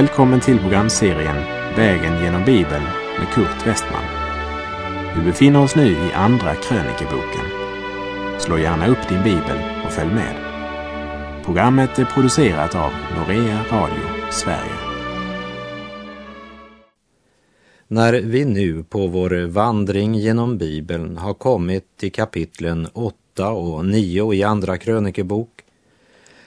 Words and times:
Välkommen 0.00 0.40
till 0.40 0.58
programserien 0.58 1.36
Vägen 1.76 2.22
genom 2.22 2.44
Bibeln 2.44 2.84
med 3.18 3.28
Kurt 3.34 3.66
Westman. 3.66 4.04
Vi 5.16 5.24
befinner 5.24 5.62
oss 5.62 5.76
nu 5.76 5.90
i 5.90 6.12
Andra 6.14 6.54
krönikeboken. 6.54 7.44
Slå 8.38 8.58
gärna 8.58 8.86
upp 8.86 9.08
din 9.08 9.22
bibel 9.22 9.58
och 9.84 9.92
följ 9.92 10.14
med. 10.14 10.34
Programmet 11.44 11.98
är 11.98 12.04
producerat 12.04 12.74
av 12.74 12.92
Norea 13.16 13.60
Radio 13.70 14.30
Sverige. 14.30 14.78
När 17.88 18.12
vi 18.12 18.44
nu 18.44 18.84
på 18.84 19.06
vår 19.06 19.46
vandring 19.46 20.14
genom 20.14 20.58
Bibeln 20.58 21.16
har 21.16 21.34
kommit 21.34 21.96
till 21.96 22.12
kapitlen 22.12 22.88
8 22.92 23.50
och 23.50 23.84
9 23.84 24.34
i 24.34 24.42
Andra 24.42 24.78
krönikebok 24.78 25.59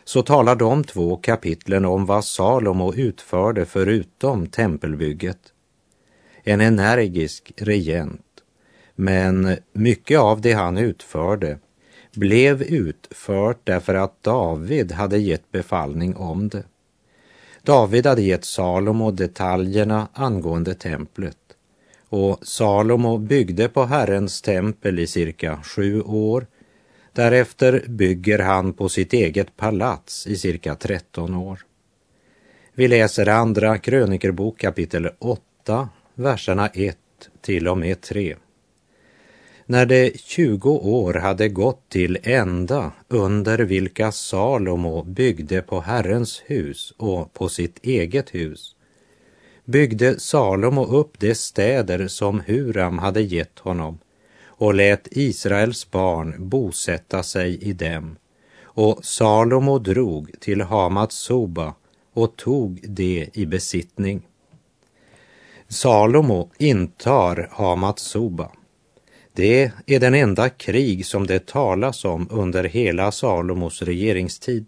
så 0.03 0.21
talar 0.21 0.55
de 0.55 0.84
två 0.84 1.16
kapitlen 1.17 1.85
om 1.85 2.05
vad 2.05 2.25
Salomo 2.25 2.93
utförde 2.93 3.66
förutom 3.66 4.48
tempelbygget. 4.48 5.39
En 6.43 6.62
energisk 6.62 7.53
regent, 7.57 8.26
men 8.95 9.57
mycket 9.73 10.20
av 10.20 10.41
det 10.41 10.53
han 10.53 10.77
utförde 10.77 11.57
blev 12.16 12.62
utfört 12.62 13.59
därför 13.63 13.95
att 13.95 14.23
David 14.23 14.91
hade 14.91 15.17
gett 15.17 15.52
befallning 15.52 16.15
om 16.15 16.49
det. 16.49 16.63
David 17.62 18.05
hade 18.05 18.21
gett 18.21 18.45
Salomo 18.45 19.12
detaljerna 19.12 20.07
angående 20.13 20.73
templet 20.73 21.38
och 22.09 22.40
Salomo 22.48 23.17
byggde 23.17 23.70
på 23.70 23.84
Herrens 23.84 24.41
tempel 24.41 24.99
i 24.99 25.07
cirka 25.07 25.60
sju 25.63 26.01
år 26.01 26.48
Därefter 27.14 27.86
bygger 27.88 28.40
han 28.40 28.74
på 28.74 28.90
sitt 28.90 29.14
eget 29.14 29.58
palats 29.58 30.28
i 30.28 30.36
cirka 30.36 30.76
13 30.76 31.36
år. 31.36 31.60
Vi 32.74 32.88
läser 32.88 33.30
andra 33.30 33.78
krönikerbok 33.78 34.60
kapitel 34.60 35.10
8, 35.20 35.90
verserna 36.16 36.68
1 36.68 36.98
till 37.41 37.68
och 37.68 37.78
med 37.78 38.02
3. 38.02 38.36
När 39.66 39.86
det 39.86 40.20
20 40.20 40.70
år 40.72 41.14
hade 41.14 41.50
gått 41.50 41.90
till 41.90 42.18
ända 42.24 42.91
under 43.08 43.60
vilka 43.60 44.12
Salomo 44.12 45.04
byggde 45.04 45.62
på 45.62 45.82
Herrens 45.82 46.44
hus 46.46 46.94
och 46.98 47.34
på 47.34 47.50
sitt 47.50 47.80
eget 47.86 48.36
hus 48.36 48.76
byggde 49.66 50.20
Salomo 50.20 50.86
upp 50.86 51.20
de 51.20 51.36
städer 51.36 52.08
som 52.08 52.41
Huram 52.48 52.98
hade 52.98 53.22
gett 53.22 53.60
honom 53.60 54.00
och 54.64 54.74
lät 54.74 55.08
Israels 55.12 55.92
barn 55.92 56.36
bosätta 56.38 57.24
sig 57.24 57.58
i 57.64 57.74
dem. 57.74 58.16
Och 58.64 59.06
Salomo 59.06 59.80
drog 59.80 60.40
till 60.40 60.62
Hamat 60.62 61.12
Soba 61.12 61.74
och 62.14 62.36
tog 62.36 62.80
det 62.84 63.30
i 63.34 63.46
besittning. 63.46 64.28
Salomo 65.68 66.52
intar 66.58 67.50
Hamat 67.52 68.00
Soba. 68.00 68.52
Det 69.34 69.72
är 69.86 70.00
den 70.00 70.14
enda 70.14 70.50
krig 70.50 71.06
som 71.06 71.28
det 71.28 71.46
talas 71.46 72.06
om 72.06 72.28
under 72.31 72.64
hela 72.64 73.12
Salomos 73.12 73.81
regeringstid. 73.81 74.66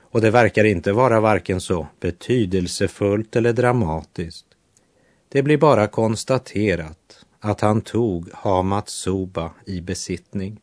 Och 0.00 0.20
det 0.20 0.30
verkar 0.30 0.64
inte 0.64 0.92
vara 0.92 1.20
varken 1.20 1.60
så 1.60 1.86
betydelsefullt 2.00 3.36
eller 3.36 3.52
dramatiskt. 3.52 4.46
Det 5.28 5.42
blir 5.42 5.58
bara 5.58 5.86
konstaterat 5.86 7.23
att 7.44 7.60
han 7.60 7.80
tog 7.80 8.28
Hamat 8.32 8.88
Soba 8.88 9.50
i 9.66 9.80
besittning. 9.80 10.60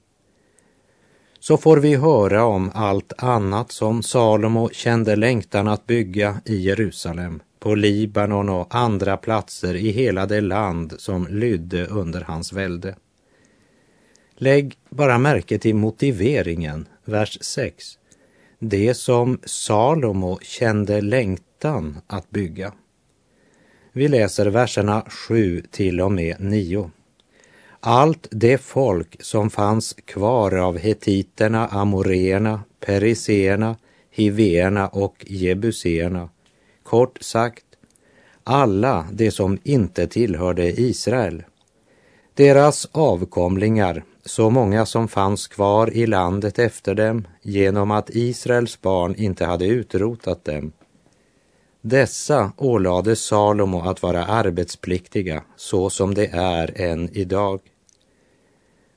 Så 1.39 1.57
får 1.57 1.77
vi 1.77 1.95
höra 1.95 2.45
om 2.45 2.71
allt 2.73 3.13
annat 3.17 3.71
som 3.71 4.03
Salomo 4.03 4.69
kände 4.69 5.15
längtan 5.15 5.67
att 5.67 5.87
bygga 5.87 6.41
i 6.45 6.55
Jerusalem, 6.55 7.41
på 7.59 7.75
Libanon 7.75 8.49
och 8.49 8.75
andra 8.75 9.17
platser 9.17 9.75
i 9.75 9.91
hela 9.91 10.25
det 10.25 10.41
land 10.41 10.93
som 10.97 11.27
lydde 11.27 11.85
under 11.85 12.21
hans 12.21 12.53
välde. 12.53 12.95
Lägg 14.35 14.75
bara 14.89 15.17
märke 15.17 15.59
till 15.59 15.75
motiveringen, 15.75 16.87
vers 17.05 17.37
6. 17.41 17.85
Det 18.59 18.93
som 18.93 19.39
Salomo 19.45 20.39
kände 20.41 21.01
längtan 21.01 22.01
att 22.07 22.29
bygga. 22.29 22.73
Vi 23.93 24.07
läser 24.07 24.45
verserna 24.45 25.05
7 25.07 25.63
till 25.71 26.01
och 26.01 26.11
med 26.11 26.35
9. 26.39 26.91
Allt 27.79 28.27
det 28.31 28.57
folk 28.57 29.23
som 29.23 29.49
fanns 29.49 29.93
kvar 29.93 30.55
av 30.55 30.77
hetiterna, 30.77 31.67
amoreerna, 31.67 32.63
periseerna, 32.85 33.75
hiveerna 34.11 34.87
och 34.87 35.25
jebuséerna, 35.27 36.29
kort 36.83 37.17
sagt, 37.21 37.65
alla 38.43 39.07
de 39.11 39.31
som 39.31 39.57
inte 39.63 40.07
tillhörde 40.07 40.81
Israel. 40.81 41.43
Deras 42.33 42.87
avkomlingar, 42.91 44.03
så 44.25 44.49
många 44.49 44.85
som 44.85 45.07
fanns 45.07 45.47
kvar 45.47 45.93
i 45.93 46.07
landet 46.07 46.59
efter 46.59 46.95
dem 46.95 47.27
genom 47.41 47.91
att 47.91 48.09
Israels 48.09 48.81
barn 48.81 49.15
inte 49.15 49.45
hade 49.45 49.65
utrotat 49.65 50.45
dem, 50.45 50.71
dessa 51.81 52.51
ålade 52.57 53.15
Salomo 53.15 53.81
att 53.81 54.01
vara 54.01 54.25
arbetspliktiga 54.25 55.43
så 55.55 55.89
som 55.89 56.13
det 56.13 56.27
är 56.27 56.81
än 56.81 57.09
idag. 57.17 57.59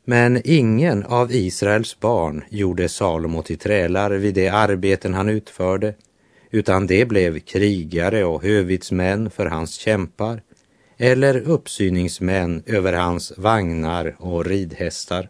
Men 0.04 0.40
ingen 0.44 1.04
av 1.04 1.32
Israels 1.32 2.00
barn 2.00 2.44
gjorde 2.50 2.88
Salomo 2.88 3.42
till 3.42 3.58
trälar 3.58 4.10
vid 4.10 4.34
de 4.34 4.48
arbeten 4.48 5.14
han 5.14 5.28
utförde, 5.28 5.94
utan 6.50 6.86
det 6.86 7.08
blev 7.08 7.38
krigare 7.40 8.24
och 8.24 8.42
hövitsmän 8.42 9.30
för 9.30 9.46
hans 9.46 9.74
kämpar 9.74 10.42
eller 10.96 11.36
uppsyningsmän 11.40 12.62
över 12.66 12.92
hans 12.92 13.32
vagnar 13.36 14.16
och 14.18 14.46
ridhästar. 14.46 15.28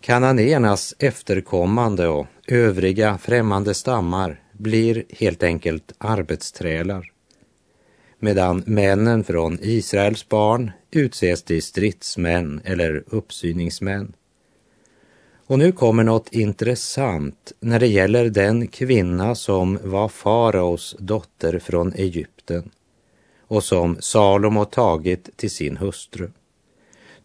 Kananéernas 0.00 0.94
efterkommande 0.98 2.08
och 2.08 2.26
övriga 2.46 3.18
främmande 3.18 3.74
stammar 3.74 4.40
blir 4.60 5.04
helt 5.10 5.42
enkelt 5.42 5.92
arbetsträlar. 5.98 7.12
Medan 8.18 8.62
männen 8.66 9.24
från 9.24 9.58
Israels 9.62 10.28
barn 10.28 10.70
utses 10.90 11.42
till 11.42 11.62
stridsmän 11.62 12.60
eller 12.64 13.04
uppsyningsmän. 13.06 14.12
Och 15.46 15.58
nu 15.58 15.72
kommer 15.72 16.04
något 16.04 16.32
intressant 16.32 17.52
när 17.60 17.80
det 17.80 17.86
gäller 17.86 18.30
den 18.30 18.66
kvinna 18.66 19.34
som 19.34 19.78
var 19.84 20.08
faraos 20.08 20.96
dotter 20.98 21.58
från 21.58 21.92
Egypten 21.92 22.70
och 23.40 23.64
som 23.64 23.96
Salomo 24.00 24.64
tagit 24.64 25.36
till 25.36 25.50
sin 25.50 25.76
hustru. 25.76 26.30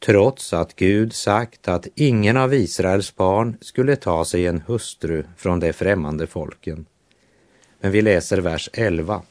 Trots 0.05 0.53
att 0.53 0.75
Gud 0.75 1.13
sagt 1.13 1.67
att 1.67 1.87
ingen 1.95 2.37
av 2.37 2.53
Israels 2.53 3.15
barn 3.15 3.57
skulle 3.61 3.95
ta 3.95 4.25
sig 4.25 4.47
en 4.47 4.61
hustru 4.67 5.23
från 5.37 5.59
de 5.59 5.73
främmande 5.73 6.27
folken. 6.27 6.85
Men 7.85 7.91
vi 7.91 8.01
läser 8.01 8.37
vers 8.37 8.69
11. 8.73 9.21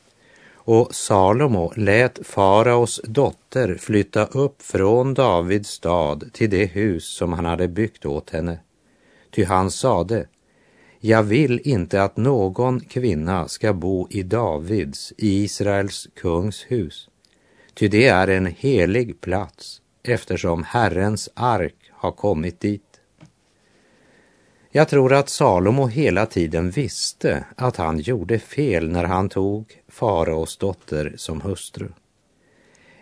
Och 0.54 0.94
Salomo 0.94 1.72
lät 1.76 2.26
faraos 2.26 3.00
dotter 3.04 3.74
flytta 3.74 4.26
upp 4.26 4.62
från 4.62 5.14
Davids 5.14 5.70
stad 5.70 6.30
till 6.32 6.50
det 6.50 6.64
hus 6.64 7.04
som 7.04 7.32
han 7.32 7.44
hade 7.44 7.68
byggt 7.68 8.06
åt 8.06 8.30
henne. 8.30 8.58
Ty 9.30 9.44
han 9.44 9.70
sade, 9.70 10.26
jag 11.00 11.22
vill 11.22 11.60
inte 11.64 12.02
att 12.02 12.16
någon 12.16 12.80
kvinna 12.80 13.48
ska 13.48 13.72
bo 13.72 14.08
i 14.10 14.22
Davids, 14.22 15.12
Israels 15.16 16.08
kungs 16.14 16.64
hus, 16.68 17.08
ty 17.74 17.88
det 17.88 18.06
är 18.06 18.28
en 18.28 18.46
helig 18.46 19.20
plats 19.20 19.80
eftersom 20.02 20.64
Herrens 20.64 21.28
ark 21.34 21.90
har 21.92 22.12
kommit 22.12 22.60
dit. 22.60 22.93
Jag 24.76 24.88
tror 24.88 25.12
att 25.12 25.28
Salomo 25.28 25.86
hela 25.86 26.26
tiden 26.26 26.70
visste 26.70 27.44
att 27.56 27.76
han 27.76 27.98
gjorde 27.98 28.38
fel 28.38 28.90
när 28.90 29.04
han 29.04 29.28
tog 29.28 29.66
faraos 29.88 30.56
dotter 30.56 31.14
som 31.16 31.40
hustru. 31.40 31.88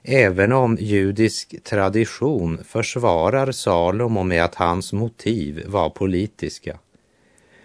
Även 0.03 0.53
om 0.53 0.77
judisk 0.81 1.65
tradition 1.65 2.65
försvarar 2.65 3.53
Salomo 3.53 4.23
med 4.23 4.45
att 4.45 4.55
hans 4.55 4.93
motiv 4.93 5.63
var 5.67 5.91
politiska. 5.91 6.79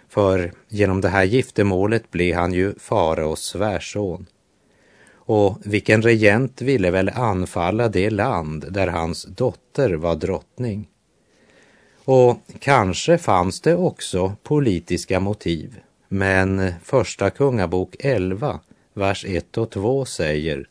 För 0.09 0.51
genom 0.67 1.01
det 1.01 1.09
här 1.09 1.23
giftermålet 1.23 2.11
blev 2.11 2.35
han 2.35 2.53
ju 2.53 2.73
faraos 2.79 3.41
svärson. 3.41 4.25
Och 5.13 5.57
vilken 5.65 6.01
regent 6.01 6.61
ville 6.61 6.91
väl 6.91 7.09
anfalla 7.09 7.89
det 7.89 8.09
land 8.09 8.65
där 8.69 8.87
hans 8.87 9.23
dotter 9.23 9.93
var 9.93 10.15
drottning? 10.15 10.87
Och 12.09 12.37
kanske 12.59 13.17
fanns 13.17 13.61
det 13.61 13.75
också 13.75 14.35
politiska 14.43 15.19
motiv. 15.19 15.79
Men 16.07 16.73
Första 16.83 17.29
Kungabok 17.29 17.95
11, 17.99 18.59
vers 18.93 19.25
1 19.27 19.57
och 19.57 19.69
2 19.69 20.05
säger 20.05 20.67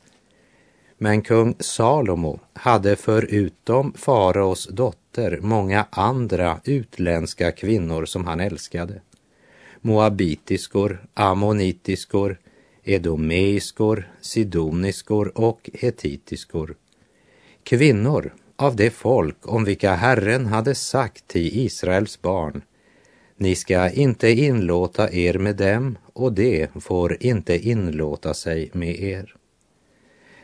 Men 0.99 1.23
kung 1.23 1.55
Salomo 1.59 2.41
hade 2.53 2.97
förutom 2.97 3.93
faraos 3.93 4.69
dotter 4.71 5.39
många 5.43 5.87
andra 5.91 6.61
utländska 6.65 7.53
kvinnor 7.53 8.05
som 8.05 8.25
han 8.25 8.41
älskade. 8.41 9.01
Moabitiskor, 9.81 11.07
ammonitiskor, 11.15 12.39
edomeiskor, 12.85 14.13
sidoniskor 14.21 15.39
och 15.39 15.71
hetitiskor. 15.75 16.77
Kvinnor 17.63 18.35
av 18.57 18.77
det 18.77 18.91
folk 18.91 19.37
om 19.43 19.65
vilka 19.65 19.95
Herren 19.95 20.47
hade 20.47 20.75
sagt 20.75 21.29
till 21.29 21.59
Israels 21.59 22.23
barn, 22.23 22.63
ni 23.37 23.55
ska 23.55 23.91
inte 23.91 24.31
inlåta 24.31 25.13
er 25.13 25.39
med 25.39 25.57
dem 25.57 25.99
och 26.13 26.33
det 26.33 26.69
får 26.81 27.17
inte 27.21 27.69
inlåta 27.69 28.35
sig 28.35 28.71
med 28.73 29.01
er. 29.01 29.35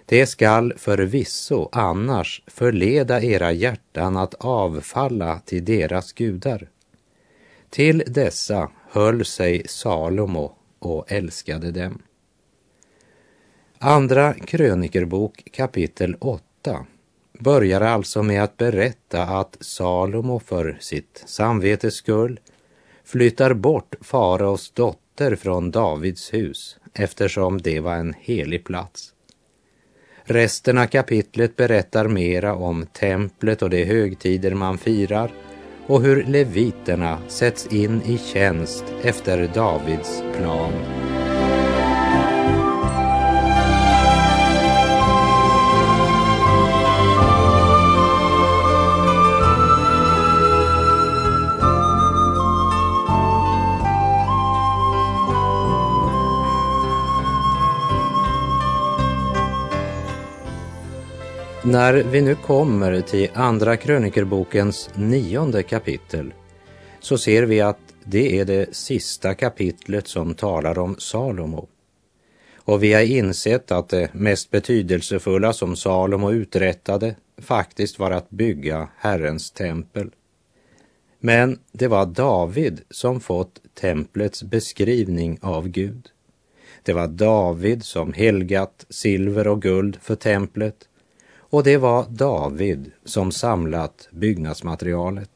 Det 0.07 0.27
skall 0.27 0.73
förvisso 0.77 1.69
annars 1.73 2.43
förleda 2.47 3.23
era 3.23 3.53
hjärtan 3.53 4.17
att 4.17 4.35
avfalla 4.35 5.39
till 5.39 5.65
deras 5.65 6.13
gudar. 6.13 6.69
Till 7.71 8.03
dessa 8.07 8.71
höll 8.91 9.25
sig 9.25 9.63
Salomo 9.69 10.53
och 10.79 11.13
älskade 11.13 11.71
dem. 11.71 12.03
Andra 13.79 14.35
krönikerbok 14.35 15.43
kapitel 15.53 16.17
8 16.21 16.87
börjar 17.39 17.81
alltså 17.81 18.23
med 18.23 18.43
att 18.45 18.57
berätta 18.57 19.23
att 19.23 19.57
Salomo 19.61 20.39
för 20.39 20.77
sitt 20.81 21.23
samvetes 21.27 21.95
skull 21.95 22.41
flyttar 23.05 23.55
bort 23.55 23.95
faraos 24.01 24.71
dotter 24.71 25.37
från 25.37 25.71
Davids 25.71 26.35
hus 26.35 26.79
eftersom 26.95 27.63
det 27.63 27.81
var 27.81 27.95
en 27.95 28.15
helig 28.21 28.65
plats. 28.65 29.13
Resten 30.25 30.79
av 30.79 30.87
kapitlet 30.87 31.57
berättar 31.57 32.09
mera 32.09 32.55
om 32.55 32.87
templet 32.87 33.63
och 33.63 33.71
de 33.71 33.85
högtider 33.85 34.55
man 34.55 34.79
firar 34.79 35.33
och 35.87 36.03
hur 36.03 36.25
leviterna 36.25 37.19
sätts 37.29 37.67
in 37.67 38.03
i 38.03 38.19
tjänst 38.19 38.85
efter 39.03 39.51
Davids 39.55 40.23
plan. 40.37 41.02
När 61.73 61.95
vi 61.95 62.21
nu 62.21 62.35
kommer 62.35 63.01
till 63.01 63.29
Andra 63.35 63.77
krönikerbokens 63.77 64.91
nionde 64.95 65.63
kapitel 65.63 66.35
så 67.01 67.19
ser 67.19 67.43
vi 67.43 67.61
att 67.61 67.79
det 68.05 68.39
är 68.39 68.45
det 68.45 68.77
sista 68.77 69.35
kapitlet 69.35 70.09
som 70.09 70.35
talar 70.35 70.79
om 70.79 70.97
Salomo. 70.99 71.69
Och 72.57 72.83
vi 72.83 72.93
har 72.93 73.03
insett 73.03 73.73
att 73.73 73.89
det 73.89 74.15
mest 74.15 74.51
betydelsefulla 74.51 75.53
som 75.53 75.77
Salomo 75.77 76.33
uträttade 76.33 77.15
faktiskt 77.39 77.99
var 77.99 78.11
att 78.11 78.31
bygga 78.31 78.89
Herrens 78.97 79.51
tempel. 79.51 80.11
Men 81.21 81.59
det 81.73 81.89
var 81.89 82.07
David 82.07 82.81
som 82.91 83.21
fått 83.21 83.61
templets 83.75 84.43
beskrivning 84.43 85.39
av 85.43 85.69
Gud. 85.69 86.09
Det 86.83 86.93
var 86.93 87.07
David 87.07 87.85
som 87.85 88.13
helgat 88.13 88.87
silver 88.89 89.47
och 89.47 89.63
guld 89.63 89.99
för 90.03 90.15
templet 90.15 90.89
och 91.53 91.65
det 91.65 91.77
var 91.77 92.07
David 92.09 92.91
som 93.05 93.33
samlat 93.33 94.09
byggnadsmaterialet. 94.11 95.31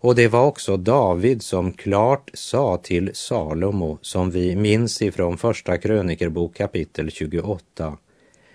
Och 0.00 0.14
det 0.14 0.28
var 0.28 0.46
också 0.46 0.76
David 0.76 1.42
som 1.42 1.72
klart 1.72 2.30
sa 2.34 2.76
till 2.76 3.10
Salomo, 3.14 3.98
som 4.02 4.30
vi 4.30 4.56
minns 4.56 5.02
ifrån 5.02 5.38
Första 5.38 5.78
krönikerbok 5.78 6.54
kapitel 6.54 7.10
28. 7.10 7.98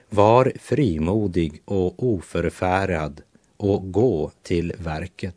Var 0.10 0.54
frimodig 0.60 1.62
och 1.66 2.04
oförfärad 2.04 3.22
och 3.58 3.92
gå 3.92 4.32
till 4.42 4.74
verket. 4.78 5.36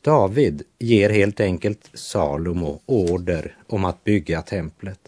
David 0.00 0.62
ger 0.78 1.10
helt 1.10 1.40
enkelt 1.40 1.90
Salomo 1.94 2.80
order 2.86 3.56
om 3.66 3.84
att 3.84 4.04
bygga 4.04 4.42
templet. 4.42 5.00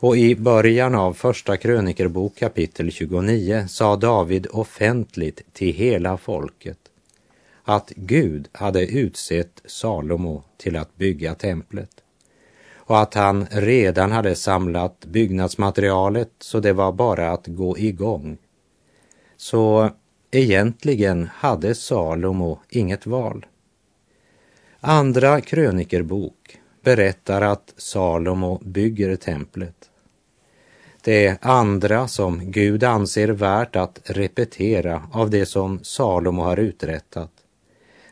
Och 0.00 0.16
i 0.16 0.36
början 0.36 0.94
av 0.94 1.12
Första 1.12 1.56
krönikerbok 1.56 2.36
kapitel 2.36 2.90
29 2.90 3.64
sa 3.68 3.96
David 3.96 4.46
offentligt 4.52 5.42
till 5.52 5.74
hela 5.74 6.16
folket 6.16 6.78
att 7.64 7.92
Gud 7.96 8.48
hade 8.52 8.86
utsett 8.86 9.62
Salomo 9.64 10.42
till 10.56 10.76
att 10.76 10.96
bygga 10.96 11.34
templet 11.34 11.90
och 12.74 13.00
att 13.00 13.14
han 13.14 13.46
redan 13.50 14.12
hade 14.12 14.34
samlat 14.34 15.04
byggnadsmaterialet 15.04 16.30
så 16.38 16.60
det 16.60 16.72
var 16.72 16.92
bara 16.92 17.30
att 17.30 17.46
gå 17.46 17.78
igång. 17.78 18.38
Så 19.36 19.90
egentligen 20.30 21.28
hade 21.34 21.74
Salomo 21.74 22.58
inget 22.68 23.06
val. 23.06 23.46
Andra 24.80 25.40
krönikerbok 25.40 26.58
berättar 26.82 27.42
att 27.42 27.74
Salomo 27.76 28.58
bygger 28.64 29.16
templet. 29.16 29.87
Det 31.02 31.44
andra 31.44 32.08
som 32.08 32.50
Gud 32.50 32.84
anser 32.84 33.28
värt 33.28 33.76
att 33.76 34.00
repetera 34.04 35.08
av 35.12 35.30
det 35.30 35.46
som 35.46 35.84
Salomo 35.84 36.42
har 36.42 36.56
uträttat, 36.56 37.30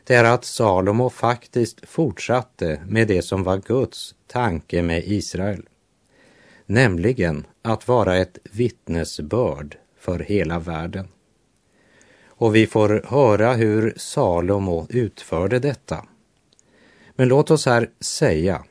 det 0.03 0.15
är 0.15 0.23
att 0.23 0.45
Salomo 0.45 1.09
faktiskt 1.09 1.89
fortsatte 1.89 2.81
med 2.87 3.07
det 3.07 3.21
som 3.21 3.43
var 3.43 3.57
Guds 3.57 4.15
tanke 4.27 4.81
med 4.81 5.03
Israel, 5.05 5.65
nämligen 6.65 7.45
att 7.61 7.87
vara 7.87 8.17
ett 8.17 8.37
vittnesbörd 8.51 9.77
för 9.99 10.19
hela 10.19 10.59
världen. 10.59 11.07
Och 12.27 12.55
vi 12.55 12.67
får 12.67 13.03
höra 13.07 13.53
hur 13.53 13.93
Salomo 13.97 14.87
utförde 14.89 15.59
detta. 15.59 16.05
Men 17.15 17.27
låt 17.27 17.51
oss 17.51 17.65
här 17.65 17.89
säga 17.99 18.63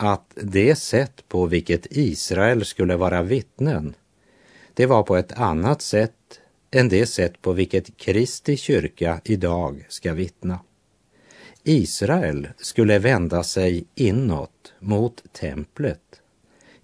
att 0.00 0.32
det 0.34 0.76
sätt 0.76 1.28
på 1.28 1.46
vilket 1.46 1.86
Israel 1.90 2.64
skulle 2.64 2.96
vara 2.96 3.22
vittnen, 3.22 3.94
det 4.74 4.86
var 4.86 5.02
på 5.02 5.16
ett 5.16 5.32
annat 5.32 5.82
sätt 5.82 6.40
än 6.70 6.88
det 6.88 7.06
sätt 7.06 7.42
på 7.42 7.52
vilket 7.52 7.96
Kristi 7.96 8.56
kyrka 8.56 9.20
idag 9.24 9.86
ska 9.88 10.12
vittna. 10.12 10.60
Israel 11.62 12.48
skulle 12.56 12.98
vända 12.98 13.42
sig 13.42 13.84
inåt 13.94 14.72
mot 14.78 15.32
templet. 15.32 16.20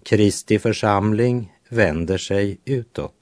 Kristi 0.03 0.59
församling 0.59 1.53
vänder 1.69 2.17
sig 2.17 2.57
utåt. 2.65 3.14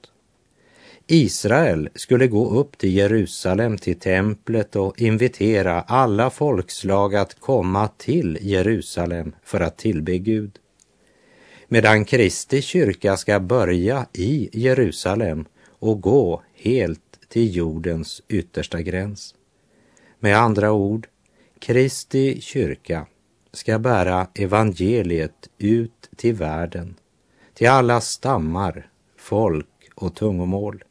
Israel 1.06 1.88
skulle 1.94 2.26
gå 2.26 2.50
upp 2.50 2.78
till 2.78 2.94
Jerusalem, 2.94 3.78
till 3.78 3.98
templet 3.98 4.76
och 4.76 5.00
invitera 5.00 5.80
alla 5.80 6.30
folkslag 6.30 7.14
att 7.14 7.40
komma 7.40 7.88
till 7.88 8.38
Jerusalem 8.40 9.34
för 9.42 9.60
att 9.60 9.76
tillbe 9.76 10.18
Gud. 10.18 10.58
Medan 11.68 12.04
Kristi 12.04 12.62
kyrka 12.62 13.16
ska 13.16 13.40
börja 13.40 14.06
i 14.12 14.48
Jerusalem 14.52 15.44
och 15.66 16.00
gå 16.00 16.42
helt 16.54 17.00
till 17.28 17.56
jordens 17.56 18.22
yttersta 18.28 18.82
gräns. 18.82 19.34
Med 20.18 20.38
andra 20.38 20.72
ord, 20.72 21.06
Kristi 21.58 22.40
kyrka 22.40 23.06
ska 23.52 23.78
bära 23.78 24.26
evangeliet 24.34 25.48
ut 25.58 26.10
till 26.16 26.34
världen, 26.34 26.94
till 27.54 27.68
alla 27.68 28.00
stammar, 28.00 28.90
folk 29.16 29.66
och 29.94 30.14
tungomål 30.14 30.84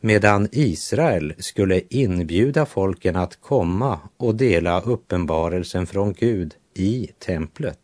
medan 0.00 0.48
Israel 0.52 1.34
skulle 1.38 1.80
inbjuda 1.88 2.66
folken 2.66 3.16
att 3.16 3.40
komma 3.40 4.00
och 4.16 4.34
dela 4.34 4.80
uppenbarelsen 4.80 5.86
från 5.86 6.12
Gud 6.12 6.54
i 6.74 7.10
templet. 7.18 7.78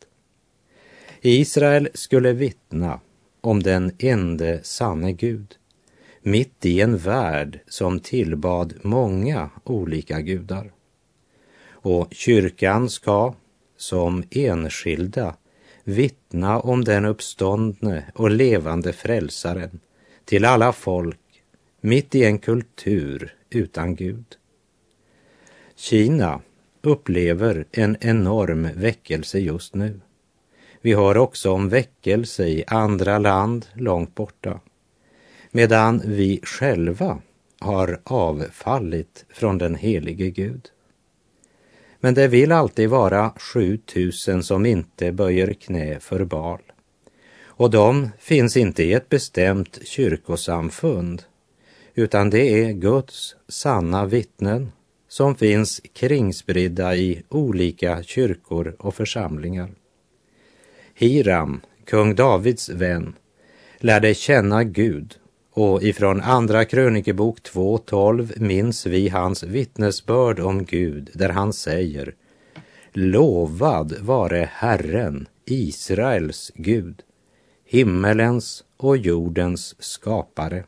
Israel 1.20 1.88
skulle 1.94 2.32
vittna 2.32 3.00
om 3.40 3.62
den 3.62 3.92
ende 3.98 4.60
sanne 4.62 5.12
Gud 5.12 5.56
mitt 6.26 6.66
i 6.66 6.80
en 6.80 6.96
värld 6.98 7.60
som 7.68 8.00
tillbad 8.00 8.74
många 8.82 9.50
olika 9.64 10.20
gudar. 10.20 10.72
Och 11.70 12.08
kyrkan 12.10 12.90
ska 12.90 13.34
som 13.76 14.22
enskilda 14.30 15.36
vittna 15.84 16.60
om 16.60 16.84
den 16.84 17.04
uppståndne 17.04 18.04
och 18.14 18.30
levande 18.30 18.92
frälsaren 18.92 19.80
till 20.24 20.44
alla 20.44 20.72
folk 20.72 21.18
mitt 21.86 22.14
i 22.14 22.24
en 22.24 22.38
kultur 22.38 23.34
utan 23.50 23.94
Gud. 23.94 24.36
Kina 25.76 26.40
upplever 26.82 27.66
en 27.72 27.96
enorm 28.00 28.68
väckelse 28.74 29.38
just 29.38 29.74
nu. 29.74 30.00
Vi 30.80 30.94
hör 30.94 31.16
också 31.16 31.50
om 31.50 31.68
väckelse 31.68 32.48
i 32.48 32.64
andra 32.66 33.18
land 33.18 33.66
långt 33.74 34.14
borta. 34.14 34.60
Medan 35.50 36.02
vi 36.04 36.40
själva 36.42 37.18
har 37.60 38.00
avfallit 38.04 39.24
från 39.28 39.58
den 39.58 39.74
helige 39.74 40.30
Gud. 40.30 40.68
Men 42.00 42.14
det 42.14 42.28
vill 42.28 42.52
alltid 42.52 42.90
vara 42.90 43.32
7000 43.36 44.42
som 44.42 44.66
inte 44.66 45.12
böjer 45.12 45.52
knä 45.52 46.00
för 46.00 46.24
Bal. 46.24 46.62
Och 47.44 47.70
de 47.70 48.08
finns 48.18 48.56
inte 48.56 48.82
i 48.82 48.92
ett 48.92 49.08
bestämt 49.08 49.78
kyrkosamfund, 49.86 51.22
utan 51.98 52.30
det 52.30 52.64
är 52.64 52.72
Guds 52.72 53.36
sanna 53.48 54.06
vittnen 54.06 54.72
som 55.08 55.34
finns 55.34 55.80
kringspridda 55.92 56.96
i 56.96 57.22
olika 57.28 58.02
kyrkor 58.02 58.76
och 58.78 58.94
församlingar. 58.94 59.70
Hiram, 60.94 61.60
kung 61.84 62.14
Davids 62.14 62.68
vän, 62.68 63.14
lärde 63.78 64.14
känna 64.14 64.64
Gud 64.64 65.14
och 65.52 65.82
ifrån 65.82 66.20
Andra 66.20 66.64
krönikebok 66.64 67.38
2.12 67.40 68.40
minns 68.40 68.86
vi 68.86 69.08
hans 69.08 69.42
vittnesbörd 69.42 70.40
om 70.40 70.64
Gud 70.64 71.10
där 71.14 71.28
han 71.28 71.52
säger 71.52 72.14
Lovad 72.92 73.98
vare 74.00 74.48
Herren, 74.52 75.28
Israels 75.44 76.52
Gud, 76.54 77.02
himmelens 77.64 78.64
och 78.76 78.96
jordens 78.96 79.82
skapare. 79.82 80.64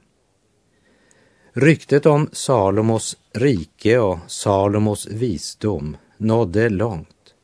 Ryktet 1.60 2.06
om 2.06 2.28
Salomos 2.32 3.16
rike 3.32 3.98
och 3.98 4.18
Salomos 4.26 5.06
visdom 5.06 5.96
nådde 6.16 6.68
långt 6.68 7.34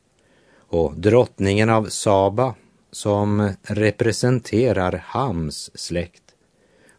och 0.57 0.93
drottningen 0.97 1.69
av 1.69 1.85
Saba, 1.85 2.55
som 2.91 3.51
representerar 3.63 5.03
Hams 5.05 5.71
släkt, 5.73 6.23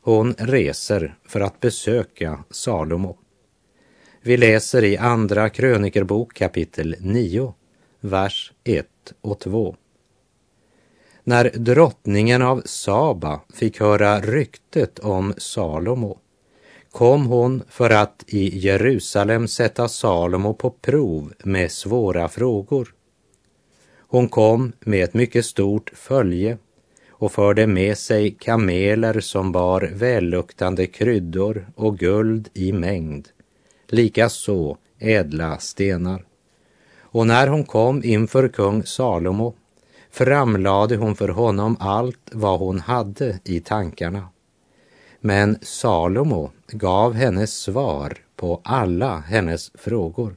hon 0.00 0.35
reser 0.38 1.18
för 1.25 1.40
att 1.40 1.61
besöka 1.61 2.44
Salomo. 2.50 3.16
Vi 4.23 4.37
läser 4.37 4.85
i 4.85 4.96
Andra 4.96 5.49
krönikerbok 5.49 6.35
kapitel 6.35 6.96
9, 7.00 7.54
vers 8.00 8.52
1 8.64 8.87
och 9.20 9.40
2. 9.40 9.76
När 11.25 11.50
drottningen 11.54 12.42
av 12.42 12.62
Saba 12.64 13.40
fick 13.54 13.80
höra 13.80 14.20
ryktet 14.20 14.99
om 14.99 15.35
Salomo 15.37 16.18
kom 16.97 17.26
hon 17.26 17.62
för 17.69 17.91
att 17.91 18.25
i 18.26 18.59
Jerusalem 18.59 19.49
sätta 19.49 19.88
Salomo 19.88 20.55
på 20.55 20.71
prov 20.71 21.33
med 21.45 21.73
svåra 21.73 22.29
frågor. 22.29 22.95
Hon 23.99 24.29
kom 24.29 24.73
med 24.81 25.05
ett 25.05 25.15
mycket 25.15 25.45
stort 25.45 25.93
följe 25.95 26.59
och 27.11 27.33
förde 27.33 27.67
med 27.67 27.99
sig 27.99 28.31
kameler 28.31 29.21
som 29.21 29.53
bar 29.53 29.91
välluktande 29.95 30.87
kryddor 30.87 31.67
och 31.75 31.99
guld 31.99 32.49
i 32.55 32.73
mängd, 32.73 33.29
likaså 33.88 34.76
ädla 34.99 35.59
stenar. 35.59 36.25
Och 36.99 37.26
när 37.26 37.47
hon 37.47 37.65
kom 37.65 38.05
inför 38.05 38.49
kung 38.49 38.85
Salomo 38.85 39.55
framlade 40.11 40.97
hon 40.97 41.17
för 41.17 41.29
honom 41.29 41.76
allt 41.81 42.31
vad 42.33 42.59
hon 42.59 42.81
hade 42.81 43.41
i 43.45 43.61
tankarna. 43.61 44.29
Men 45.20 45.58
Salomo 45.62 46.50
gav 46.68 47.14
henne 47.14 47.46
svar 47.46 48.18
på 48.37 48.61
alla 48.64 49.18
hennes 49.18 49.70
frågor. 49.75 50.37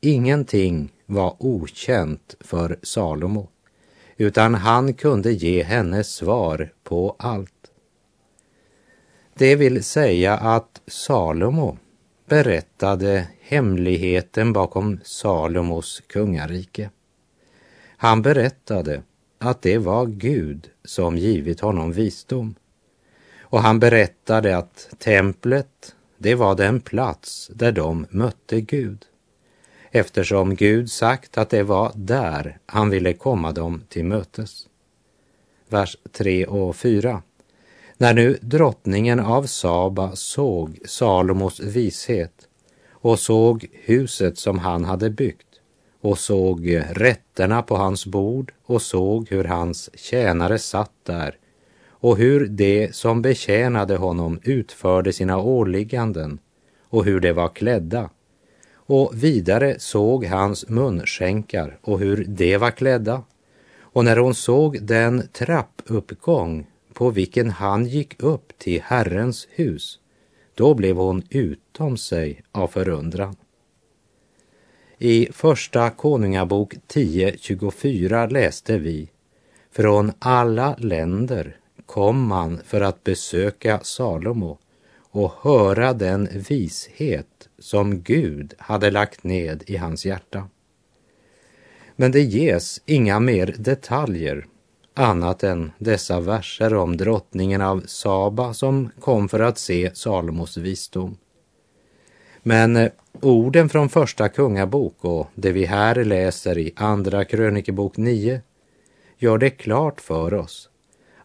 Ingenting 0.00 0.92
var 1.06 1.36
okänt 1.38 2.34
för 2.40 2.78
Salomo, 2.82 3.48
utan 4.16 4.54
han 4.54 4.94
kunde 4.94 5.32
ge 5.32 5.62
henne 5.62 6.04
svar 6.04 6.72
på 6.84 7.16
allt. 7.18 7.70
Det 9.34 9.56
vill 9.56 9.84
säga 9.84 10.36
att 10.36 10.82
Salomo 10.86 11.78
berättade 12.28 13.28
hemligheten 13.40 14.52
bakom 14.52 15.00
Salomos 15.04 16.02
kungarike. 16.06 16.90
Han 17.96 18.22
berättade 18.22 19.02
att 19.38 19.62
det 19.62 19.78
var 19.78 20.06
Gud 20.06 20.70
som 20.84 21.18
givit 21.18 21.60
honom 21.60 21.92
visdom 21.92 22.54
och 23.48 23.60
han 23.60 23.78
berättade 23.78 24.56
att 24.56 24.88
templet, 24.98 25.94
det 26.18 26.34
var 26.34 26.54
den 26.54 26.80
plats 26.80 27.50
där 27.54 27.72
de 27.72 28.06
mötte 28.10 28.60
Gud. 28.60 29.04
Eftersom 29.90 30.54
Gud 30.54 30.90
sagt 30.90 31.38
att 31.38 31.50
det 31.50 31.62
var 31.62 31.92
där 31.94 32.58
han 32.66 32.90
ville 32.90 33.12
komma 33.12 33.52
dem 33.52 33.82
till 33.88 34.04
mötes. 34.04 34.68
Vers 35.68 35.96
3 36.12 36.46
och 36.46 36.76
4. 36.76 37.22
När 37.96 38.14
nu 38.14 38.38
drottningen 38.40 39.20
av 39.20 39.46
Saba 39.46 40.16
såg 40.16 40.78
Salomos 40.84 41.60
vishet 41.60 42.48
och 42.90 43.18
såg 43.18 43.66
huset 43.72 44.38
som 44.38 44.58
han 44.58 44.84
hade 44.84 45.10
byggt 45.10 45.60
och 46.00 46.18
såg 46.18 46.82
rätterna 46.90 47.62
på 47.62 47.76
hans 47.76 48.06
bord 48.06 48.52
och 48.64 48.82
såg 48.82 49.28
hur 49.30 49.44
hans 49.44 49.90
tjänare 49.94 50.58
satt 50.58 50.92
där 51.02 51.36
och 52.06 52.16
hur 52.16 52.46
de 52.46 52.92
som 52.92 53.22
betjänade 53.22 53.96
honom 53.96 54.40
utförde 54.42 55.12
sina 55.12 55.38
åligganden 55.38 56.38
och 56.88 57.04
hur 57.04 57.20
de 57.20 57.32
var 57.32 57.48
klädda. 57.48 58.10
Och 58.74 59.10
vidare 59.14 59.78
såg 59.78 60.24
hans 60.24 60.68
munskänkar 60.68 61.78
och 61.82 61.98
hur 61.98 62.24
de 62.24 62.58
var 62.58 62.70
klädda. 62.70 63.22
Och 63.78 64.04
när 64.04 64.16
hon 64.16 64.34
såg 64.34 64.82
den 64.82 65.28
trappuppgång 65.32 66.66
på 66.92 67.10
vilken 67.10 67.50
han 67.50 67.86
gick 67.86 68.22
upp 68.22 68.58
till 68.58 68.82
Herrens 68.82 69.48
hus, 69.50 69.98
då 70.54 70.74
blev 70.74 70.96
hon 70.96 71.22
utom 71.30 71.96
sig 71.96 72.42
av 72.52 72.68
förundran. 72.68 73.36
I 74.98 75.28
Första 75.32 75.90
Konungabok 75.90 76.74
10.24 76.88 78.30
läste 78.30 78.78
vi 78.78 79.10
Från 79.70 80.12
alla 80.18 80.76
länder 80.78 81.56
kom 81.86 82.26
man 82.26 82.60
för 82.64 82.80
att 82.80 83.04
besöka 83.04 83.80
Salomo 83.82 84.58
och 85.10 85.32
höra 85.42 85.92
den 85.92 86.28
vishet 86.48 87.48
som 87.58 88.02
Gud 88.02 88.54
hade 88.58 88.90
lagt 88.90 89.24
ned 89.24 89.62
i 89.66 89.76
hans 89.76 90.06
hjärta. 90.06 90.48
Men 91.96 92.12
det 92.12 92.20
ges 92.20 92.80
inga 92.86 93.20
mer 93.20 93.54
detaljer 93.58 94.46
annat 94.94 95.42
än 95.42 95.72
dessa 95.78 96.20
verser 96.20 96.74
om 96.74 96.96
drottningen 96.96 97.62
av 97.62 97.82
Saba 97.86 98.54
som 98.54 98.90
kom 99.00 99.28
för 99.28 99.40
att 99.40 99.58
se 99.58 99.90
Salomos 99.94 100.56
visdom. 100.56 101.16
Men 102.42 102.76
eh, 102.76 102.90
orden 103.20 103.68
från 103.68 103.88
första 103.88 104.28
kungabok 104.28 105.04
och 105.04 105.26
det 105.34 105.52
vi 105.52 105.64
här 105.64 106.04
läser 106.04 106.58
i 106.58 106.72
andra 106.76 107.24
krönikebok 107.24 107.96
9 107.96 108.40
gör 109.18 109.38
det 109.38 109.50
klart 109.50 110.00
för 110.00 110.34
oss 110.34 110.70